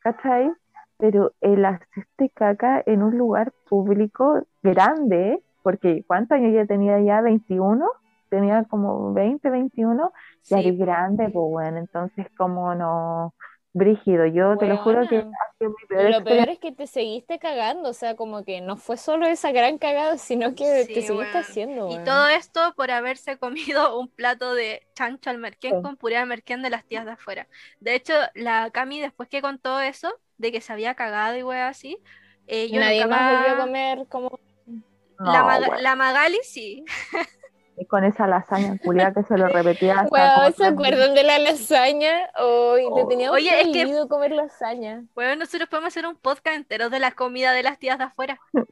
[0.00, 0.50] ¿cachai?
[0.98, 7.20] Pero el hacerte caca en un lugar público grande, porque ¿cuántos años ya tenía ya?
[7.22, 7.86] ¿21?
[8.30, 10.12] Tenía como 20, 21,
[10.50, 13.34] ya eres grande, pues bueno, entonces como no,
[13.78, 16.72] brígido, yo te lo juro que ha sido mi Y peor lo peor es que
[16.72, 20.86] te seguiste cagando, o sea, como que no fue solo esa gran cagada, sino que
[20.86, 21.42] Sí, te seguiste weón.
[21.42, 22.04] haciendo, Y weón.
[22.04, 25.82] todo esto por haberse comido un plato de chancho al merquén Sí.
[25.82, 27.48] con puré de merquén de las tías de afuera.
[27.80, 31.68] De hecho, la Cami después que contó eso, de que se había cagado y wea
[31.68, 31.98] así,
[32.46, 34.38] eh, yo Nadie nunca más volvió a comer como...
[35.22, 36.84] La, No, Maga- weón, la Magali sí.
[37.80, 41.38] y con esa lasaña culiada que se lo repetía hasta como ¿se acuerdan de la
[41.38, 42.18] lasaña?
[42.26, 43.06] Le Oh.
[43.08, 45.04] teníamos Oye, es que- comer lasaña.
[45.14, 48.38] Bueno, nosotros podemos hacer un podcast entero de la comida de las tías de afuera.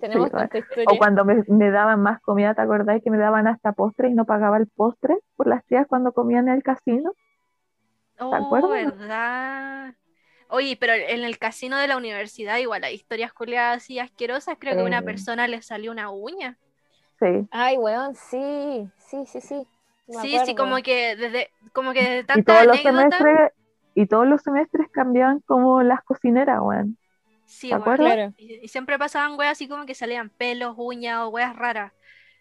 [0.00, 0.98] Tenemos Sí, tanta O historia.
[0.98, 4.24] cuando me, me daban más comida, ¿te acordáis que me daban hasta postre y no
[4.24, 7.12] pagaba el postre por las tías cuando comían en el casino?
[8.18, 8.70] Oh, acuerdas?
[8.98, 9.94] ¿verdad?
[10.48, 14.56] Oye, pero en el casino de la universidad igual hay historias culiadas así asquerosas.
[14.60, 16.58] Creo que a una persona le salió una uña.
[17.22, 17.48] Sí.
[17.50, 19.66] Ay, weón, sí, sí, sí, sí.
[20.08, 23.18] Sí, sí, como que desde, como que desde Y todos los anécdota.
[23.20, 23.52] semestres,
[23.94, 26.98] y todos los semestres cambiaban como las cocineras, weón.
[27.44, 27.96] Sí, ¿te weón.
[27.96, 28.34] Claro.
[28.36, 31.92] Y, y siempre pasaban weas así como que salían pelos, uñas o weas raras.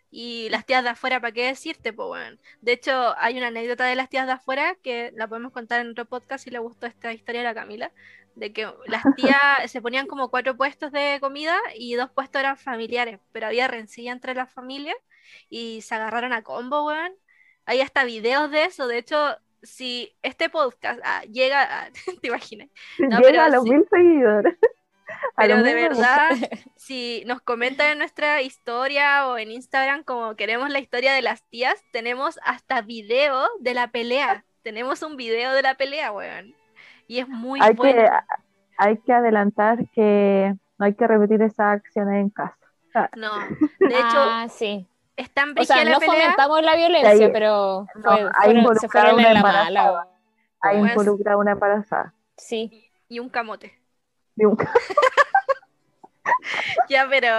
[0.09, 2.39] Y las tías de afuera, ¿para qué decirte, po, weón?
[2.61, 5.91] De hecho, hay una anécdota de las tías de afuera que la podemos contar en
[5.91, 7.91] otro podcast si le gustó esta historia de la Camila.
[8.35, 12.57] De que las tías se ponían como cuatro puestos de comida y dos puestos eran
[12.57, 14.97] familiares, pero había rencilla entre las familias
[15.49, 17.13] y se agarraron a combo, weón.
[17.65, 18.87] Hay hasta videos de eso.
[18.87, 21.91] De hecho, si este podcast ah, llega a.
[22.21, 22.69] ¿Te imaginas?
[22.99, 23.69] No, Llega pero a los sí.
[23.69, 24.57] mil seguidores.
[25.35, 26.31] A Pero de verdad,
[26.77, 31.43] si nos comentan en nuestra historia o en Instagram como queremos la historia de las
[31.49, 34.45] tías, tenemos hasta video de la pelea.
[34.63, 36.55] Tenemos un video de la pelea, weón.
[37.11, 37.93] Y es muy hay bueno.
[38.03, 38.09] que,
[38.77, 42.55] hay que adelantar que no hay que repetir esas acciones en casa.
[43.17, 43.29] No,
[43.79, 44.87] de hecho, ah, sí.
[45.17, 46.15] es tan O sea, la no pelea.
[46.21, 49.41] fomentamos la violencia, Ahí- pero no, fue- hay fueron- se involucrado fueron una en la
[49.41, 50.07] mala.
[50.61, 52.13] Hay Pues- involucrada una embarazada.
[52.37, 52.89] Sí.
[53.09, 53.77] Y un camote.
[54.37, 54.57] Y un-
[56.89, 57.29] Ya, pero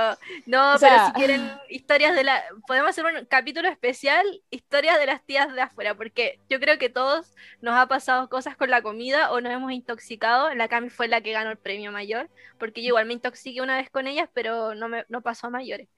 [0.47, 2.43] no, O pero sea- si quieren historias de la...
[2.67, 6.89] Podemos hacer un capítulo especial, historias de las tías de afuera, porque yo creo que
[6.89, 10.55] todos nos ha pasado cosas con la comida o nos hemos intoxicado.
[10.55, 12.29] La Cami fue la que ganó el premio mayor,
[12.59, 15.51] porque yo igual me intoxiqué una vez con ellas, pero no me no pasó a
[15.51, 15.89] mayores.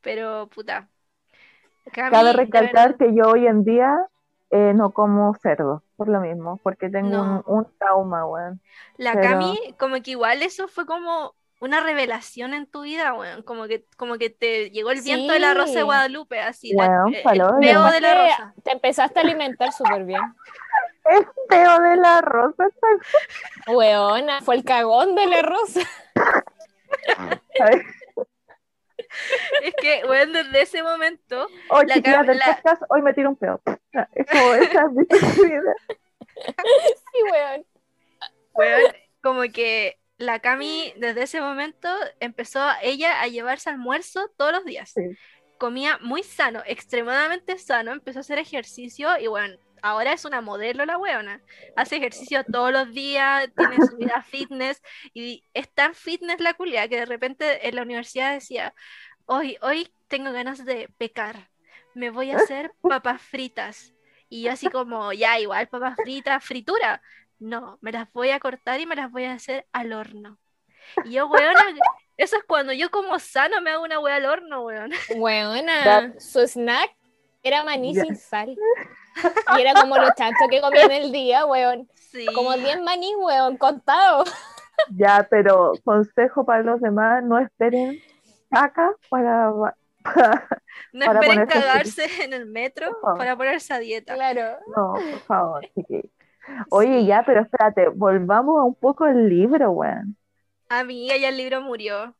[0.00, 0.88] Pero, puta.
[1.92, 4.06] Cami, Cabe recalcar que yo hoy en día
[4.50, 7.44] eh, no como cerdo, por lo mismo, porque tengo No.
[7.46, 8.60] un, un trauma, weón.
[8.96, 13.42] La Pero- Cami, como que igual eso fue como una revelación en tu vida, weón.
[13.42, 15.82] Como que, como que te llegó el viento de la rosa de Sí.
[15.84, 16.72] Guadalupe, así.
[16.74, 18.54] la- Weón, eh, el palo, peo de la rosa.
[18.64, 20.20] Te empezaste a alimentar súper bien.
[21.04, 22.68] El peo de la rosa,
[23.66, 25.80] Weona, fue el cagón de la rosa.
[29.62, 33.12] Es que, weón, desde ese momento, Hoy, La chiquillas Cam- del la- podcast, hoy me
[33.14, 33.60] tiro un peo.
[34.14, 35.74] Es como esa es mi vida.
[36.36, 37.66] Sí, weón.
[38.54, 38.92] weón,
[39.22, 41.88] como que la Cami desde ese momento
[42.20, 44.92] empezó ella a llevarse almuerzo todos los días.
[44.94, 45.02] Sí.
[45.58, 50.86] Comía muy sano, extremadamente sano, empezó a hacer ejercicio y bueno, ahora es una modelo
[50.86, 51.42] la weona.
[51.76, 54.80] Hace ejercicio todos los días, tiene su vida fitness
[55.12, 58.74] y es tan fitness la culia que de repente en la universidad decía,
[59.26, 61.50] hoy, hoy tengo ganas de pecar,
[61.94, 63.92] me voy a hacer papas fritas.
[64.28, 67.02] Y yo así como, ya, igual papas fritas, fritura.
[67.42, 70.38] No, me las voy a cortar y me las voy a hacer al horno.
[71.04, 71.60] Y yo, weona,
[72.16, 74.62] eso es cuando yo como sano me hago una wea al horno.
[75.16, 76.12] Weona, Ya.
[76.20, 76.90] su snack
[77.42, 78.56] era maní sin sal.
[79.56, 81.88] Y era como los chanchos que comía en el día, weón.
[81.94, 82.26] Sí.
[82.34, 84.24] Como 10 maní, weón, contado.
[84.90, 88.00] Ya, pero consejo para los demás, no esperen
[88.50, 89.76] caca para, para-
[90.92, 94.14] No para esperen ponerse cagarse en el metro para ponerse a dieta.
[94.14, 94.58] Claro.
[94.76, 96.04] No, por favor, chiquillos.
[96.70, 97.06] Oye, Sí.
[97.06, 100.16] ya, pero espérate, volvamos a un poco el libro, weón.
[100.68, 102.14] Amiga, ya el libro murió.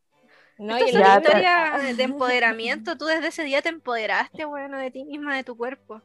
[0.58, 2.96] No, Ya, libro- historias de empoderamiento.
[2.96, 6.00] Tú desde ese día te empoderaste, bueno, de ti misma, de tu cuerpo.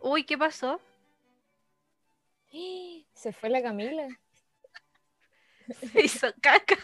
[0.00, 0.80] Uy, ¿qué pasó?
[3.14, 4.06] Se fue la Camila.
[5.92, 6.76] Se hizo caca.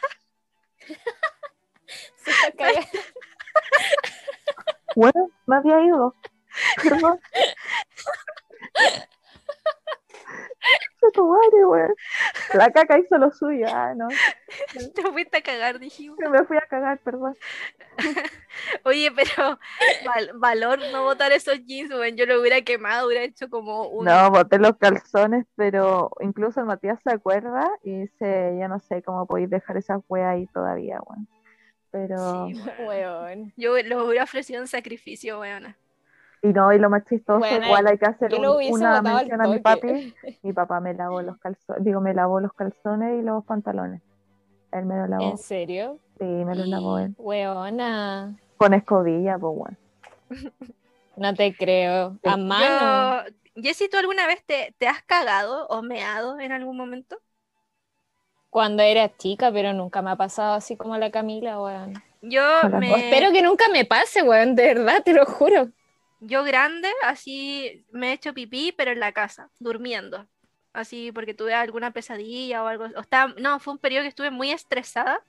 [2.17, 2.85] Se fue a cagar.
[4.97, 6.15] Bueno, me había ido.
[6.83, 7.21] Perdón.
[12.55, 13.67] La caca hizo lo suyo.
[13.69, 14.09] Ah, no.
[14.95, 16.19] Te fuiste a cagar, dijimos.
[16.19, 17.37] Me fui a cagar, perdón.
[18.85, 19.59] Oye, pero
[20.05, 22.17] val- valor no botar esos jeans, weón.
[22.17, 24.05] Yo lo hubiera quemado, hubiera hecho como un.
[24.07, 29.03] No, boté los calzones, pero incluso el Matías se acuerda y dice, yo no sé
[29.03, 31.29] cómo podéis dejar esa wea ahí todavía, weón.
[31.91, 32.87] Pero, Sí, weón.
[32.89, 33.53] Weón.
[33.57, 35.77] Yo lo hubiera ofrecido en sacrificio, weón.
[36.45, 39.47] Y no, y lo más chistoso, Bueno, igual hay que hacer un- una mención a
[39.49, 40.15] mi papi.
[40.43, 44.03] Mi papá me lavó los calzones, digo, me lavó los calzones y los pantalones.
[44.73, 45.31] Él me los lavó.
[45.31, 45.99] ¿En serio?
[46.19, 47.15] Sí, me los lavó él.
[47.19, 48.37] Weona.
[48.57, 49.77] Con escobilla, pues bueno.
[51.17, 52.19] No te creo.
[52.25, 53.25] A mano.
[53.55, 57.21] Yo, Jessy, ¿tú alguna vez te, te has cagado o meado en algún momento?
[58.51, 62.03] Cuando era chica, pero nunca me ha pasado así como la Camila, weón.
[62.23, 62.43] Yo
[62.81, 63.11] me.
[63.11, 65.69] Espero que nunca me pase, weón, de verdad, te lo juro.
[66.27, 70.27] Yo grande, así me he hecho pipí, pero en la casa, durmiendo.
[70.73, 72.87] Así porque tuve alguna pesadilla o algo.
[72.97, 75.21] O estaba, no, fue un periodo que estuve muy estresada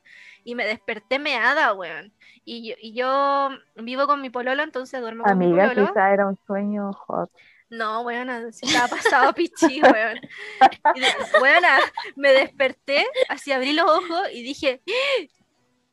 [0.44, 2.12] y me desperté meada, weón.
[2.44, 5.88] Y yo, y yo vivo con mi pololo, entonces duermo con mi Amiga, pololo.
[5.88, 7.30] quizá era un sueño hot.
[7.70, 10.20] No, weona, se estaba pasado pichí, weón.
[10.96, 11.78] Y de- weona,
[12.16, 15.26] me desperté, así abrí los ojos y dije, ¡Ah!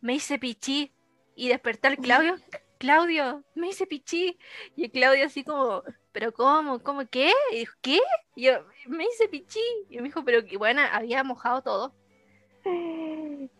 [0.00, 0.92] me hice pichí.
[1.34, 2.36] Y desperté al Claudio,
[2.83, 4.37] Claudio, me hice pichí.
[4.74, 6.80] Y el Claudio así como, ¿pero cómo?
[6.83, 7.33] ¿Cómo qué?
[7.53, 8.01] Y dijo, ¿qué?
[8.35, 9.61] Y yo, me hice pichí.
[9.89, 11.95] Y me dijo, pero que bueno, había mojado todo.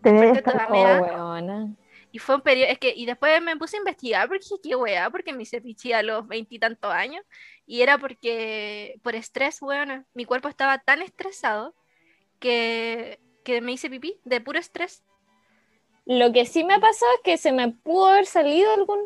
[0.03, 1.73] Estar weona.
[2.11, 4.75] Y fue un periodo, es que, y después me puse a investigar porque dije, qué
[4.75, 7.25] weá, porque me hice pichí a los veintitantos años.
[7.65, 11.77] Y era porque, por estrés, weona, mi cuerpo estaba tan estresado
[12.41, 15.05] que, que me hice pipí de puro estrés.
[16.07, 18.99] Lo que sí me ha pasado es que se me pudo haber salido algún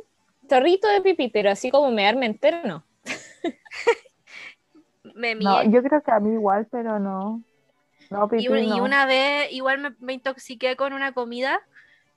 [0.49, 2.85] chorrito de pipí, pero así como mearme entero, no.
[5.15, 7.43] Me No, yo creo que a mí igual, pero no.
[8.11, 8.79] No, pipí Y, un- y no.
[8.81, 11.61] una vez igual me, me intoxiqué con una comida,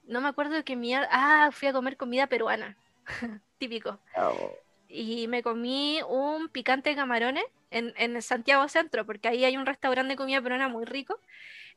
[0.03, 2.77] no me acuerdo de qué mierda, ah, fui a comer comida peruana,
[3.59, 3.99] típico.
[4.15, 4.59] Oh.
[4.89, 9.65] y me comí un picante de camarones en, en Santiago Centro, porque ahí hay un
[9.67, 11.19] restaurante de comida peruana muy rico.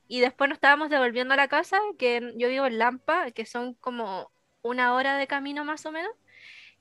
[0.09, 3.75] Y después nos estábamos devolviendo a la casa, que yo vivo en Lampa, que son
[3.75, 4.31] como
[4.63, 6.13] una hora de camino más o menos.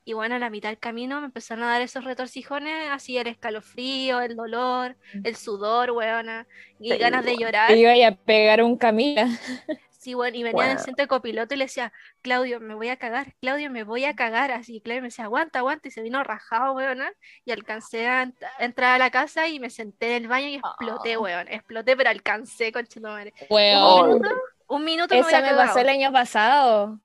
[0.04, 3.28] Y bueno, a la mitad del camino me empezaron a dar esos retorcijones, así el
[3.28, 6.48] escalofrío, el dolor, el sudor, weona,
[6.80, 7.68] y ganas de llorar.
[7.68, 9.28] Te iba a pegar un Camila.
[10.02, 10.84] Sí, bueno, y venía en el Wow.
[10.84, 11.92] centro de copiloto y le decía,
[12.22, 14.50] Claudio, me voy a cagar, Claudio, me voy a cagar.
[14.50, 16.98] Así, Claudio me decía, aguanta, aguanta, y se vino rajado, weón.
[17.44, 20.48] Y alcancé a, ent- a entrar a la casa y me senté en el baño
[20.48, 21.20] y exploté, Oh.
[21.22, 21.46] weón.
[21.46, 23.32] Exploté, pero alcancé, conchetumare.
[23.42, 24.08] Un Weón.
[24.18, 24.34] minuto,
[24.66, 26.98] un minuto me Esa me pasó el año pasado.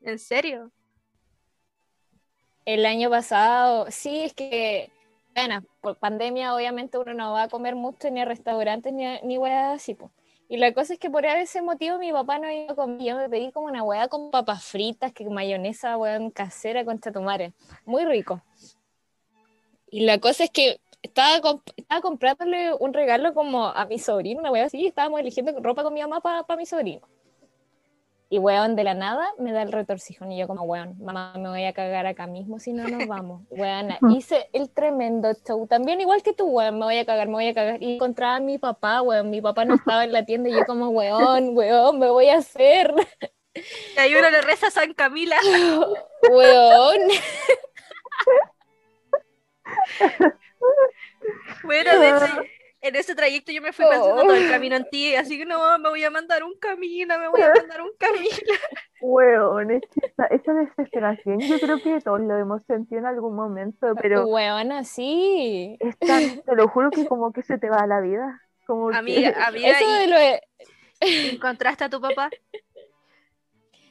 [0.00, 0.70] ¿En serio?
[2.64, 4.90] El año pasado, sí, es que,
[5.34, 9.20] bueno, por pandemia obviamente uno no va a comer mucho ni a restaurantes ni, a-
[9.22, 10.10] ni weas así, po.
[10.48, 13.02] Y la cosa es que por ese motivo mi papá no iba comer.
[13.02, 17.52] Yo me pedí como una hueá con papas fritas, que mayonesa, weón, casera con chatumare.
[17.84, 18.42] Muy rico.
[19.90, 24.50] Y la cosa es que estaba, estaba comprándole un regalo como a mi sobrino, una
[24.50, 27.06] hueá así, estábamos eligiendo ropa con mi mamá para mi sobrino.
[28.30, 31.48] Y weón, de la nada me da el retorcijón y yo como, weón, mamá, me
[31.48, 33.42] voy a cagar acá mismo si no nos vamos.
[33.50, 35.66] Weón, hice el tremendo show.
[35.66, 37.82] También igual que tú, weón, me voy a cagar, me voy a cagar.
[37.82, 40.66] Y encontraba a mi papá, weón, mi papá no estaba en la tienda y yo
[40.66, 42.92] como, weón, weón, me voy a hacer.
[43.96, 45.36] Y ahí uno le reza a San Camila.
[46.30, 47.00] Weón.
[51.64, 52.50] Bueno, de ese-
[52.80, 55.78] en ese trayecto yo me fui pensando todo el camino en ti, así que no,
[55.78, 58.28] me voy a mandar un camino, me voy a mandar un camino.
[59.00, 63.34] Weón, es que esa, esa desesperación, yo creo que todos lo hemos sentido en algún
[63.34, 65.76] momento, pero Weón, así.
[65.80, 68.40] es tan, te lo juro que como que se te va la vida.
[68.66, 70.42] Como que- Amiga, amiga, Eso de ¿y lo de...
[71.34, 72.30] encontraste a tu papá?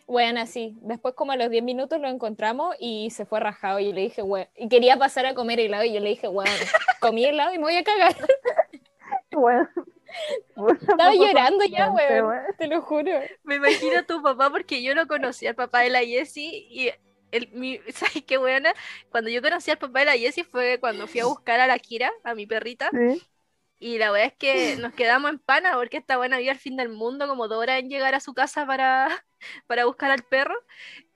[0.08, 0.78] Weón, así.
[0.82, 3.80] Después, como a los 10 minutos, lo encontramos y se fue rajado.
[3.80, 4.48] Y yo le dije, weón.
[4.56, 5.84] Y quería pasar a comer helado.
[5.84, 6.48] Y yo le dije, weón,
[7.02, 8.16] comí helado y me voy a cagar.
[9.38, 9.70] Weón.
[10.82, 12.34] Estaba llorando ya, weón.
[12.58, 13.12] Te lo juro.
[13.44, 16.92] Me imagino a tu papá porque yo no conocí al papá de la Jessie y
[17.32, 18.74] el, mi, ¿sabes qué buena?
[19.10, 21.80] Cuando yo conocí al papá de la Jessie fue cuando fui a buscar a la
[21.80, 23.22] Kira, a mi perrita, Sí.
[23.80, 26.78] y la verdad es que nos quedamos en pana porque esta buena vio al fin
[26.78, 29.26] del mundo como dos horas en llegar a su casa para,
[29.68, 30.56] para buscar al perro.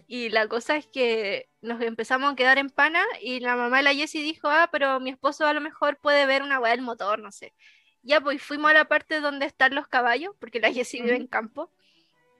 [0.07, 3.84] Y la cosa es que nos empezamos a quedar en pana y la mamá de
[3.84, 6.82] la Jessie dijo, ah, pero mi esposo a lo mejor puede ver una weá del
[6.82, 7.53] motor, no sé.
[8.04, 11.28] Ya, pues fuimos a la parte donde están los caballos, porque la Jessie vive en
[11.28, 11.72] campo.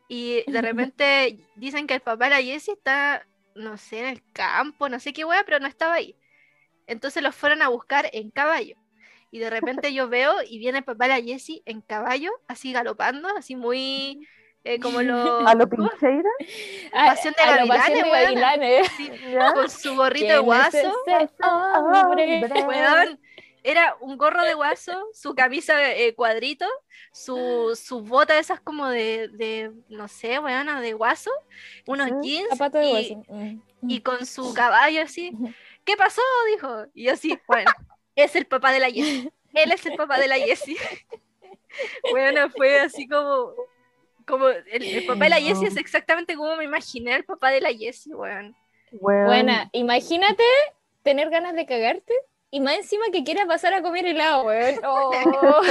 [0.08, 4.24] Y de repente dicen que el papá de la Jessie está, no sé, en el
[4.34, 6.16] campo, no sé qué weá, pero no estaba ahí.
[6.88, 8.76] Entonces los fueron a buscar en caballo.
[9.32, 12.74] Y de repente yo veo y viene el papá de la Jessie en caballo, así
[12.74, 14.28] galopando, así muy
[14.64, 16.30] eh, como lo, A lo pincheira,
[16.94, 17.72] Ah, Pasión de a lo
[18.12, 18.90] Gavilanes.
[18.98, 19.10] Sí,
[19.54, 20.78] con su gorrito ¿Quién de es guaso.
[20.78, 21.30] ese hombre?
[21.44, 23.20] Hombre.
[23.64, 26.66] Era un gorro de guaso, su camisa eh, cuadrito,
[27.12, 31.32] su, su bota esas como de, de, no sé, weona, de guaso,
[31.86, 33.16] unos jeans Zapato de y.
[33.16, 33.62] Mm.
[33.88, 35.32] y con su caballo así.
[35.86, 36.22] ¿Qué pasó?
[36.54, 36.86] Dijo.
[36.94, 37.72] Y yo así, bueno,
[38.16, 39.32] es el papá de la Jessie.
[39.54, 40.78] Él es el papá de la Jessie.
[42.12, 43.54] Bueno, fue así como,
[44.28, 47.62] como el, el papá de la Jessie es exactamente como me imaginé al papá de
[47.62, 48.54] la Jessie, weón.
[48.92, 50.44] Weón, Buena, imagínate
[51.02, 52.14] tener ganas de cagarte
[52.52, 54.76] y más encima que quieras pasar a comer helado, weón.
[54.84, 55.62] Oh.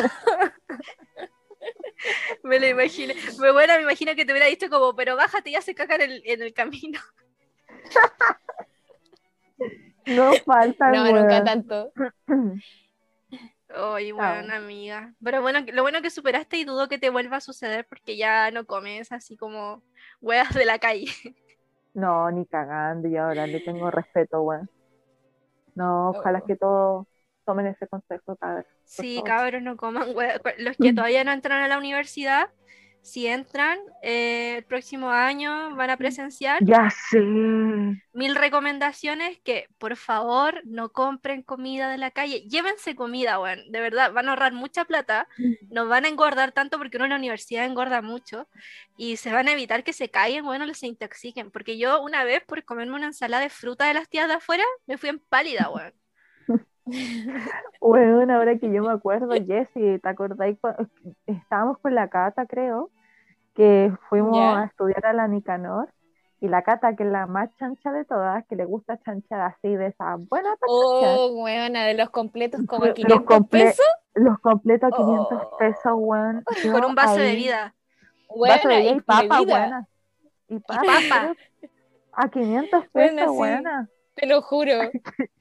[2.43, 3.14] Me lo imaginé.
[3.39, 6.01] Muy buena, me imagino que te hubiera dicho como, pero bájate y hace caca en
[6.03, 6.99] el, en el camino.
[10.07, 11.14] No falta, No, weón.
[11.20, 11.93] nunca tanto.
[13.68, 14.14] Ay, Ah.
[14.14, 15.12] bueno, amiga.
[15.22, 18.51] Pero bueno, lo bueno que superaste y dudo que te vuelva a suceder porque ya
[18.51, 19.83] no comes así como
[20.20, 21.07] huevas de la calle.
[21.95, 24.68] No, ni cagando, y ahora le tengo respeto, weón.
[25.74, 26.46] No, ojalá Oh.
[26.46, 27.06] que todos
[27.44, 28.66] tomen ese consejo, cabrón.
[28.84, 30.40] Sí, cabros, no coman huevas.
[30.58, 32.48] Los que todavía no entran a la universidad,
[33.03, 37.18] si entran, eh, el próximo año van a presenciar Ya sé.
[37.20, 42.42] mil recomendaciones que por favor no compren comida de la calle.
[42.48, 43.70] Llévense comida, weón.
[43.72, 45.28] De verdad, van a ahorrar mucha plata.
[45.70, 48.48] No van a engordar tanto porque uno en la universidad engorda mucho.
[48.96, 51.51] Y se van a evitar que se caigan, bueno, les se intoxiquen.
[51.51, 54.64] Porque yo una vez por comerme una ensalada de fruta de las tías de afuera,
[54.86, 55.92] me fui en pálida, weón.
[57.80, 60.59] Weón, ahora que yo me acuerdo, Jessy, ¿te acordáis?
[61.26, 62.91] Estábamos con la Cata, creo,
[63.55, 65.88] que fuimos a estudiar a la Nicanor.
[66.43, 69.76] Y la Cata, que es la más chancha de todas, que le gusta chanchar así
[69.76, 70.55] de esa buena.
[70.66, 73.86] Oh, weona, de los completos como Los 500 comple- pesos.
[74.14, 75.57] Los completos a 500 Oh.
[75.59, 76.43] pesos, weón.
[76.72, 77.74] Con un vaso de vida.
[78.34, 79.88] Vaso de Weona, vida y y papa, weona.
[80.49, 80.82] Y papa.
[81.11, 81.34] papa.
[82.12, 83.38] A 500 Bueno, pesos, sí.
[83.38, 83.88] weona.
[84.14, 84.72] Te lo juro.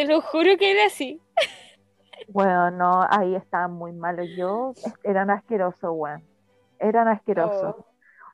[0.00, 1.22] Te lo juro que era así.
[2.26, 4.28] Bueno, no, ahí estaban muy malos.
[4.36, 6.22] Yo, eran asquerosos, weón.
[6.78, 7.74] Eran asquerosos.
[7.74, 7.86] Oh,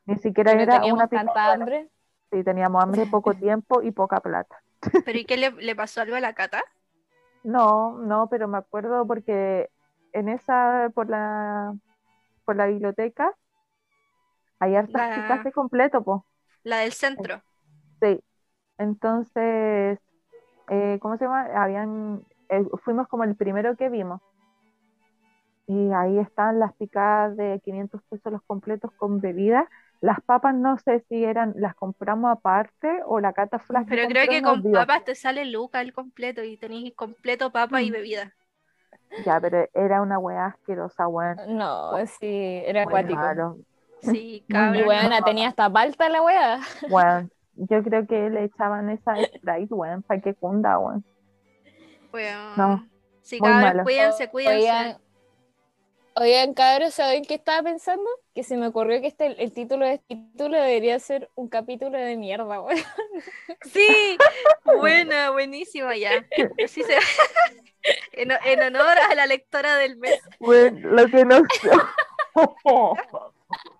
[0.05, 1.65] Ni siquiera no era teníamos una pizza tanta buena.
[1.65, 1.89] hambre.
[2.31, 4.63] Sí, teníamos hambre, poco tiempo y poca plata.
[5.03, 6.63] ¿Pero y qué le, le pasó algo a la cata?
[7.43, 9.69] No, no, pero me acuerdo porque
[10.13, 11.73] en esa, por la,
[12.45, 13.35] por la biblioteca,
[14.59, 16.21] hay hartas La- picas de completo, pues.
[16.63, 17.43] La del centro.
[18.01, 18.19] Sí.
[18.77, 19.99] Entonces,
[20.69, 21.45] eh, ¿cómo se llama?
[21.63, 24.21] Habían, eh, fuimos como el primero que vimos.
[25.67, 29.69] Y ahí están las picadas de 500 pesos los completos con bebida.
[30.01, 33.89] Las papas no sé si eran, las compramos aparte o la cata fue la que
[33.89, 34.85] Pero compró creo que con dio.
[34.85, 37.91] papas te sale Luca el completo y tenéis completo papa y Mm.
[37.91, 38.35] bebida.
[39.17, 41.41] Ya, pero era una weá asquerosa, weón.
[41.47, 42.25] No, sí,
[42.65, 43.27] era acuático.
[43.99, 44.75] Sí, cabrón.
[44.75, 46.61] Y weona, tenía hasta palta la wea.
[46.87, 51.03] Weón, yo creo que le echaban esa Sprite, weón, para que cunda, weón.
[52.13, 52.53] Weón.
[52.55, 52.87] No,
[53.27, 53.83] Sí, muy cabros, malo.
[53.83, 54.57] cuídense, cuídense.
[54.57, 54.97] Oigan,
[56.15, 58.09] oigan, cabros, ¿saben qué estaba pensando?
[58.33, 61.97] Que se me ocurrió que este, el título de este título debería ser un capítulo
[61.97, 62.77] de mierda, weón.
[63.63, 64.17] Sí,
[64.79, 66.11] buena, buenísima ya.
[66.67, 66.83] Se...
[68.13, 70.21] en, en honor a la lectora del mes.
[70.39, 71.69] Weón, lo que no sé.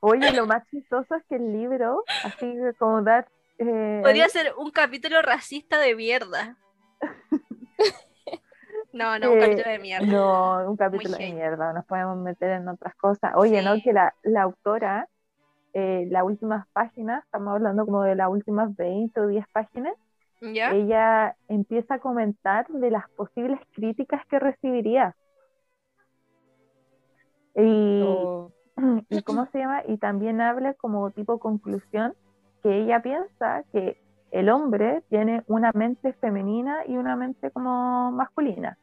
[0.00, 3.28] Oye, lo más chistoso es que el libro, así como dar.
[3.58, 6.56] eh, Podría ser un capítulo racista de mierda.
[8.92, 10.06] No, no, un Eh, capítulo de mierda.
[10.06, 13.32] No, un capítulo de mierda, nos podemos meter en otras cosas.
[13.36, 13.74] Oye, ¿no?
[13.82, 15.08] Que la, la autora,
[15.74, 19.94] eh, las últimas páginas, estamos hablando como de las últimas 20 o 10 páginas,
[20.40, 20.70] ¿Ya?
[20.72, 25.14] ella empieza a comentar de las posibles críticas que recibiría.
[27.54, 28.52] Y, O-
[29.08, 32.14] y cómo se llama, y también habla como tipo conclusión
[32.62, 34.00] que ella piensa que
[34.30, 38.78] el hombre tiene una mente femenina y una mente como masculina.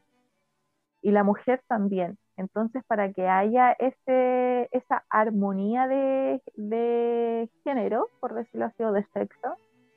[1.02, 2.18] Y la mujer también.
[2.36, 9.06] Entonces, para que haya ese, esa armonía de, de género, por decirlo así, o de
[9.12, 9.56] sexo,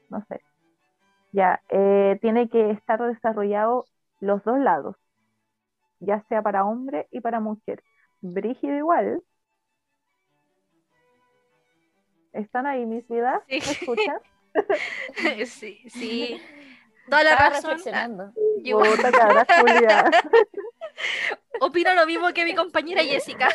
[0.09, 0.41] no sé,
[1.31, 3.85] ya, eh, tiene que estar desarrollado
[4.19, 4.95] los dos lados,
[5.99, 7.83] ya sea para hombre y para mujer.
[8.21, 9.21] Brígido igual.
[12.39, 13.41] ¿Están ahí mis vidas?
[13.49, 13.71] ¿Me Sí.
[13.81, 14.17] escuchan?
[15.45, 16.41] Sí, sí.
[17.09, 17.69] Toda la estaba razón.
[17.71, 18.33] reflexionando.
[18.63, 19.11] Yo Puta
[19.61, 20.05] culia.
[21.61, 23.49] opino lo mismo que mi compañera Jessica.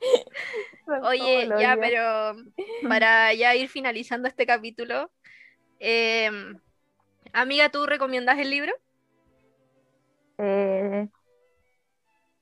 [1.02, 2.34] Oye, ya, pero
[2.88, 5.10] para ya ir finalizando este capítulo,
[5.78, 6.58] em,
[7.32, 8.72] amiga, ¿tú recomiendas el libro?
[10.38, 11.08] Eh,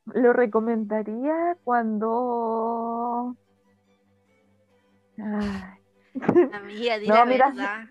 [0.07, 3.37] lo recomendaría cuando...
[5.23, 5.81] Ay,
[6.55, 7.85] Amiga, di No, mira, verdad.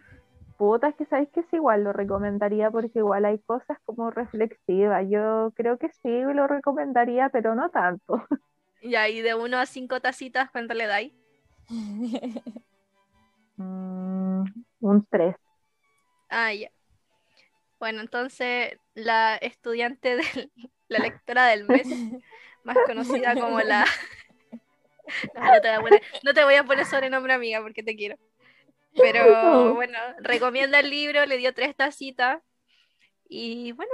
[0.57, 5.05] puta, es que sabéis que es igual, lo recomendaría porque igual hay cosas como reflexivas.
[5.09, 8.25] Yo creo que sí lo recomendaría, pero no tanto.
[8.81, 11.13] Y ahí de uno a cinco tacitas, ¿cuánto le dais?
[13.59, 14.45] Mm,
[14.79, 15.35] un 3.
[16.29, 16.71] Ah, ya.
[17.77, 20.51] Bueno, entonces la estudiante del,
[20.87, 21.87] la lectora del mes,
[22.63, 23.85] más conocida como la...
[25.35, 27.95] No, no te voy a poner, no te voy a poner sobrenombre amiga porque te
[27.95, 28.17] quiero.
[28.95, 29.23] Pero
[29.75, 32.41] bueno, recomienda el libro, le dio tres tacitas.
[33.27, 33.91] Y bueno,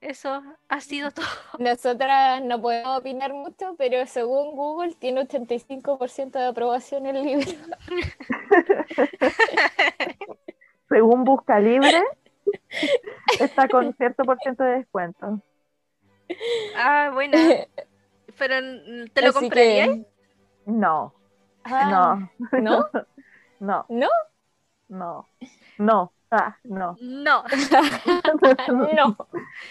[0.00, 1.26] eso ha sido todo.
[1.58, 7.46] Nosotras no podemos opinar mucho, pero según Google tiene 85% de aprobación el libro.
[10.90, 12.04] Según Busca Libre,
[13.40, 15.40] está con cierto por ciento de descuento.
[16.76, 17.36] Ah, bueno.
[18.38, 18.56] Pero
[19.12, 19.90] ¿te lo comprarías?
[20.64, 21.14] Que- No,
[21.64, 22.88] Ah, no, ¿No?
[23.60, 24.08] no, ¿No?
[24.88, 25.28] no,
[25.78, 27.44] no, ah, no, No.
[28.94, 29.16] No.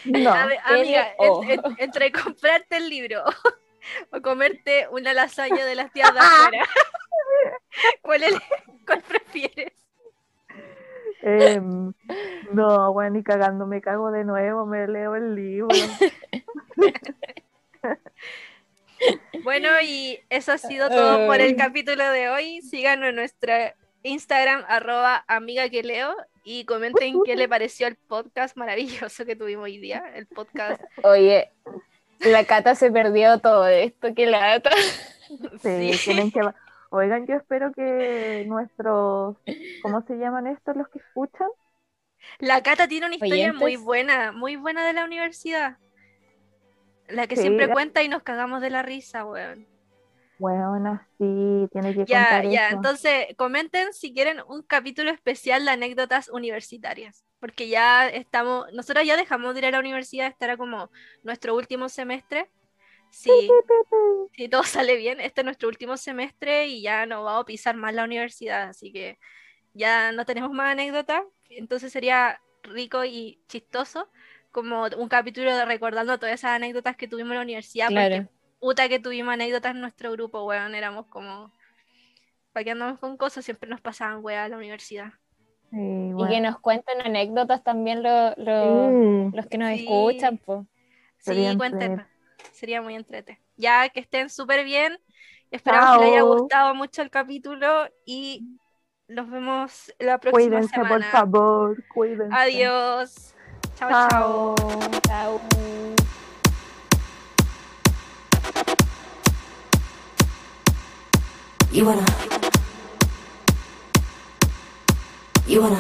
[0.05, 0.33] no.
[0.33, 1.43] A ver, amiga, N.O.
[1.43, 3.23] en- en- entre comprarte el libro
[4.11, 6.65] o comerte una lasaña de las tías de afuera,
[8.01, 8.39] ¿cuál, es-
[8.87, 9.73] cuál prefieres?
[11.21, 11.93] Em,
[12.51, 15.69] no, bueno, ni cagando, me cago de nuevo, me leo el libro.
[19.43, 22.61] Bueno, y eso ha sido todo por el capítulo de hoy.
[22.61, 28.55] Síganos en nuestra Instagram, arroba amiga que leo, y comenten qué le pareció el podcast
[28.57, 30.03] maravilloso que tuvimos hoy día.
[30.15, 30.81] El podcast.
[31.03, 31.51] Oye,
[32.19, 34.71] la Cata se perdió todo esto, que lata.
[35.61, 36.05] Sí, Sí.
[36.05, 36.41] tienen que...
[36.89, 39.35] Oigan, yo espero que nuestros,
[39.81, 41.47] ¿cómo se llaman estos los que escuchan?
[42.37, 45.77] La Cata tiene una historia muy buena, muy buena de la universidad.
[47.07, 49.67] La que Sí, siempre cuenta y nos cagamos de la risa, weón.
[50.37, 52.75] Bueno, sí, tiene que Ya, contar ya, eso.
[52.75, 59.15] entonces comenten si quieren un capítulo especial de anécdotas universitarias, porque ya estamos, nosotros ya
[59.17, 60.91] dejamos de ir a la universidad, este era como
[61.23, 62.51] nuestro último semestre.
[63.09, 63.57] Si,
[64.33, 67.75] si todo sale bien, este es nuestro último semestre y ya no vamos a pisar
[67.77, 69.19] más la universidad, así que
[69.73, 74.09] ya no tenemos más anécdotas, entonces sería rico y chistoso
[74.53, 78.29] como un capítulo de recordando todas esas anécdotas que tuvimos en la universidad, porque Claro.
[78.61, 81.51] puta que tuvimos anécdotas en nuestro grupo, weón, éramos como,
[82.53, 83.43] ¿para qué andamos con cosas?
[83.45, 85.11] Siempre nos pasaban, weón, a la universidad.
[85.71, 85.77] Sí,
[86.17, 88.91] Y que nos cuenten anécdotas también lo- lo-
[89.31, 89.79] Sí, los que nos Sí.
[89.81, 90.67] escuchan, po.
[91.17, 92.05] Sería Sí, cuéntenos,
[92.53, 93.41] sería muy entrete.
[93.57, 94.99] Ya que estén súper bien,
[95.51, 98.45] esperamos que les haya gustado mucho el capítulo y
[99.07, 101.11] nos vemos la próxima cuídense, por semana.
[101.11, 102.35] favor, cuídense.
[102.35, 103.32] Adiós.
[103.75, 104.55] Chao, Chao.
[104.55, 104.99] chao.
[105.07, 105.39] Chao.
[111.71, 112.05] You wanna.
[115.47, 115.79] You wanna.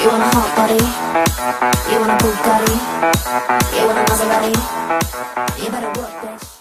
[0.00, 0.80] You want a hot body?
[1.92, 2.74] You want a Bugatti?
[3.76, 4.54] You want a Maserati?
[5.62, 6.57] You better work, bitch.